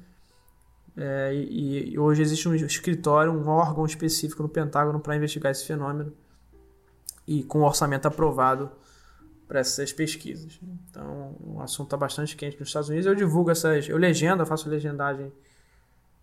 é, 0.97 1.33
e, 1.33 1.93
e, 1.93 1.99
hoje 1.99 2.21
existe 2.21 2.49
um 2.49 2.53
escritório, 2.53 3.31
um 3.31 3.47
órgão 3.47 3.85
específico 3.85 4.43
no 4.43 4.49
Pentágono 4.49 4.99
para 4.99 5.15
investigar 5.15 5.51
esse 5.51 5.65
fenômeno 5.65 6.11
e 7.25 7.43
com 7.43 7.61
orçamento 7.61 8.07
aprovado 8.07 8.69
para 9.49 9.61
essas 9.61 9.91
pesquisas. 9.91 10.59
Então, 10.91 11.35
o 11.41 11.59
assunto 11.59 11.87
está 11.87 11.97
bastante 11.97 12.37
quente 12.37 12.59
nos 12.59 12.69
Estados 12.69 12.87
Unidos. 12.87 13.07
Eu 13.07 13.15
divulgo 13.15 13.49
essas, 13.49 13.89
eu 13.89 13.97
legendo, 13.97 14.43
eu 14.43 14.45
faço 14.45 14.69
legendagem 14.69 15.33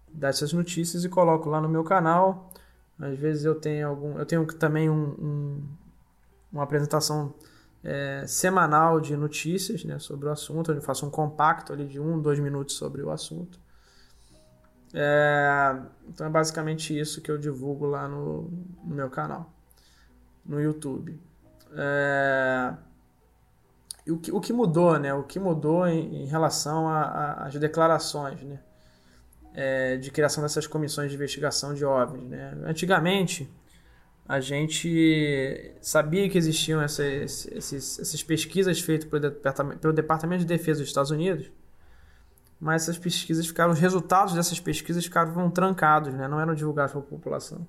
dessas 0.09 0.53
notícias 0.53 1.05
e 1.05 1.09
coloco 1.09 1.51
lá 1.51 1.61
no 1.61 1.69
meu 1.69 1.83
canal. 1.83 2.53
Às 2.97 3.19
vezes 3.19 3.45
eu 3.45 3.57
tenho 3.57 3.89
algum, 3.89 4.17
eu 4.17 4.25
tenho 4.25 4.47
também 4.47 4.89
um, 4.89 5.09
um, 5.19 5.69
uma 6.53 6.63
apresentação 6.63 7.35
é, 7.83 8.25
semanal 8.29 9.01
de 9.01 9.17
notícias 9.17 9.85
né, 9.85 9.99
sobre 9.99 10.29
o 10.29 10.31
assunto, 10.31 10.71
onde 10.71 10.79
eu 10.79 10.85
faço 10.85 11.05
um 11.05 11.11
compacto 11.11 11.73
ali 11.73 11.89
de 11.89 11.99
um, 11.99 12.23
dois 12.23 12.39
minutos 12.39 12.77
sobre 12.77 13.03
o 13.03 13.11
assunto. 13.11 13.59
É, 14.95 15.77
então 16.09 16.29
é 16.29 16.31
basicamente 16.31 16.97
isso 16.97 17.21
que 17.21 17.31
eu 17.31 17.37
divulgo 17.37 17.87
lá 17.87 18.07
no, 18.07 18.43
no 18.85 18.95
meu 18.95 19.11
canal, 19.11 19.53
no 20.45 20.63
YouTube. 20.63 21.21
É, 21.77 22.73
o, 24.09 24.19
que, 24.19 24.33
o 24.33 24.41
que 24.41 24.53
mudou, 24.53 24.99
né? 24.99 25.13
O 25.15 25.23
que 25.23 25.39
mudou 25.39 25.87
em, 25.87 26.23
em 26.23 26.27
relação 26.27 26.89
às 26.89 27.55
declarações, 27.55 28.43
né? 28.43 28.59
é, 29.57 29.97
de 29.97 30.11
criação 30.11 30.43
dessas 30.43 30.67
comissões 30.67 31.09
de 31.11 31.17
investigação 31.17 31.73
de 31.73 31.85
OVNIs. 31.85 32.29
Né? 32.29 32.59
Antigamente, 32.67 33.51
a 34.29 34.39
gente 34.39 35.73
sabia 35.81 36.29
que 36.29 36.37
existiam 36.37 36.83
essas, 36.83 37.49
essas, 37.51 37.99
essas 37.99 38.23
pesquisas 38.23 38.79
feitas 38.81 39.09
pelo 39.09 39.23
Departamento, 39.23 39.81
pelo 39.81 39.95
Departamento 39.95 40.41
de 40.41 40.47
Defesa 40.47 40.81
dos 40.81 40.89
Estados 40.89 41.11
Unidos, 41.11 41.51
mas 42.61 42.83
essas 42.83 42.99
pesquisas 42.99 43.47
ficaram, 43.47 43.73
os 43.73 43.79
resultados 43.79 44.35
dessas 44.35 44.61
pesquisas 44.61 45.05
ficaram 45.05 45.51
trancados, 45.51 46.13
né? 46.13 46.29
não 46.29 46.39
eram 46.39 46.55
divulgados 46.55 46.93
para 46.93 47.01
a 47.01 47.05
população. 47.05 47.67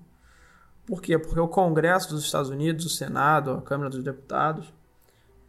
Por 0.86 1.02
quê? 1.02 1.18
Porque 1.18 1.40
o 1.40 1.48
Congresso 1.48 2.10
dos 2.10 2.24
Estados 2.24 2.50
Unidos, 2.50 2.86
o 2.86 2.90
Senado, 2.90 3.52
a 3.52 3.62
Câmara 3.62 3.90
dos 3.90 4.04
Deputados, 4.04 4.74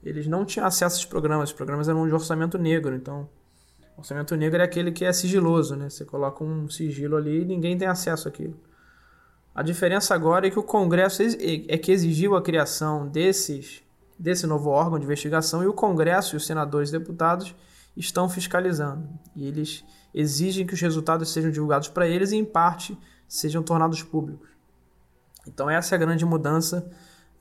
eles 0.02 0.26
não 0.26 0.44
tinham 0.44 0.66
acesso 0.66 0.96
a 0.96 0.98
esses 0.98 1.04
programas. 1.04 1.50
Os 1.50 1.56
programas 1.56 1.88
eram 1.88 2.06
de 2.06 2.14
orçamento 2.14 2.56
negro, 2.58 2.94
então 2.94 3.28
Orçamento 3.98 4.36
negro 4.36 4.62
é 4.62 4.64
aquele 4.64 4.92
que 4.92 5.04
é 5.04 5.12
sigiloso, 5.12 5.74
né? 5.74 5.90
Você 5.90 6.04
coloca 6.04 6.44
um 6.44 6.70
sigilo 6.70 7.16
ali 7.16 7.42
e 7.42 7.44
ninguém 7.44 7.76
tem 7.76 7.88
acesso 7.88 8.28
àquilo. 8.28 8.56
A 9.52 9.60
diferença 9.60 10.14
agora 10.14 10.46
é 10.46 10.50
que 10.50 10.58
o 10.58 10.62
Congresso 10.62 11.20
é 11.20 11.76
que 11.76 11.90
exigiu 11.90 12.36
a 12.36 12.42
criação 12.42 13.08
desses, 13.08 13.82
desse 14.16 14.46
novo 14.46 14.70
órgão 14.70 15.00
de 15.00 15.04
investigação 15.04 15.64
e 15.64 15.66
o 15.66 15.72
Congresso 15.72 16.36
e 16.36 16.36
os 16.36 16.46
senadores 16.46 16.90
e 16.90 16.92
deputados 16.92 17.56
estão 17.96 18.28
fiscalizando. 18.28 19.08
E 19.34 19.48
eles 19.48 19.84
exigem 20.14 20.64
que 20.64 20.74
os 20.74 20.80
resultados 20.80 21.32
sejam 21.32 21.50
divulgados 21.50 21.88
para 21.88 22.06
eles 22.06 22.30
e, 22.30 22.36
em 22.36 22.44
parte, 22.44 22.96
sejam 23.26 23.64
tornados 23.64 24.00
públicos. 24.04 24.48
Então, 25.44 25.68
essa 25.68 25.92
é 25.92 25.96
a 25.96 25.98
grande 25.98 26.24
mudança, 26.24 26.88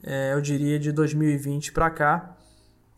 é, 0.01 0.33
eu 0.33 0.41
diria, 0.41 0.79
de 0.79 0.91
2020 0.91 1.71
para 1.71 1.91
cá. 1.91 2.36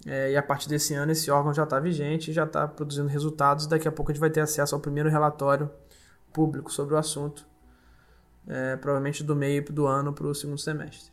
É, 0.05 0.31
e 0.31 0.37
a 0.37 0.43
partir 0.43 0.69
desse 0.69 0.93
ano 0.93 1.11
esse 1.11 1.29
órgão 1.29 1.53
já 1.53 1.63
está 1.63 1.79
vigente, 1.79 2.31
já 2.31 2.45
está 2.45 2.67
produzindo 2.67 3.07
resultados. 3.07 3.67
Daqui 3.67 3.87
a 3.87 3.91
pouco 3.91 4.11
a 4.11 4.13
gente 4.13 4.21
vai 4.21 4.29
ter 4.29 4.41
acesso 4.41 4.75
ao 4.75 4.81
primeiro 4.81 5.09
relatório 5.09 5.69
público 6.31 6.71
sobre 6.71 6.95
o 6.95 6.97
assunto, 6.97 7.45
é, 8.47 8.75
provavelmente 8.77 9.23
do 9.23 9.35
meio 9.35 9.63
do 9.71 9.87
ano 9.87 10.13
para 10.13 10.27
o 10.27 10.33
segundo 10.33 10.59
semestre. 10.59 11.11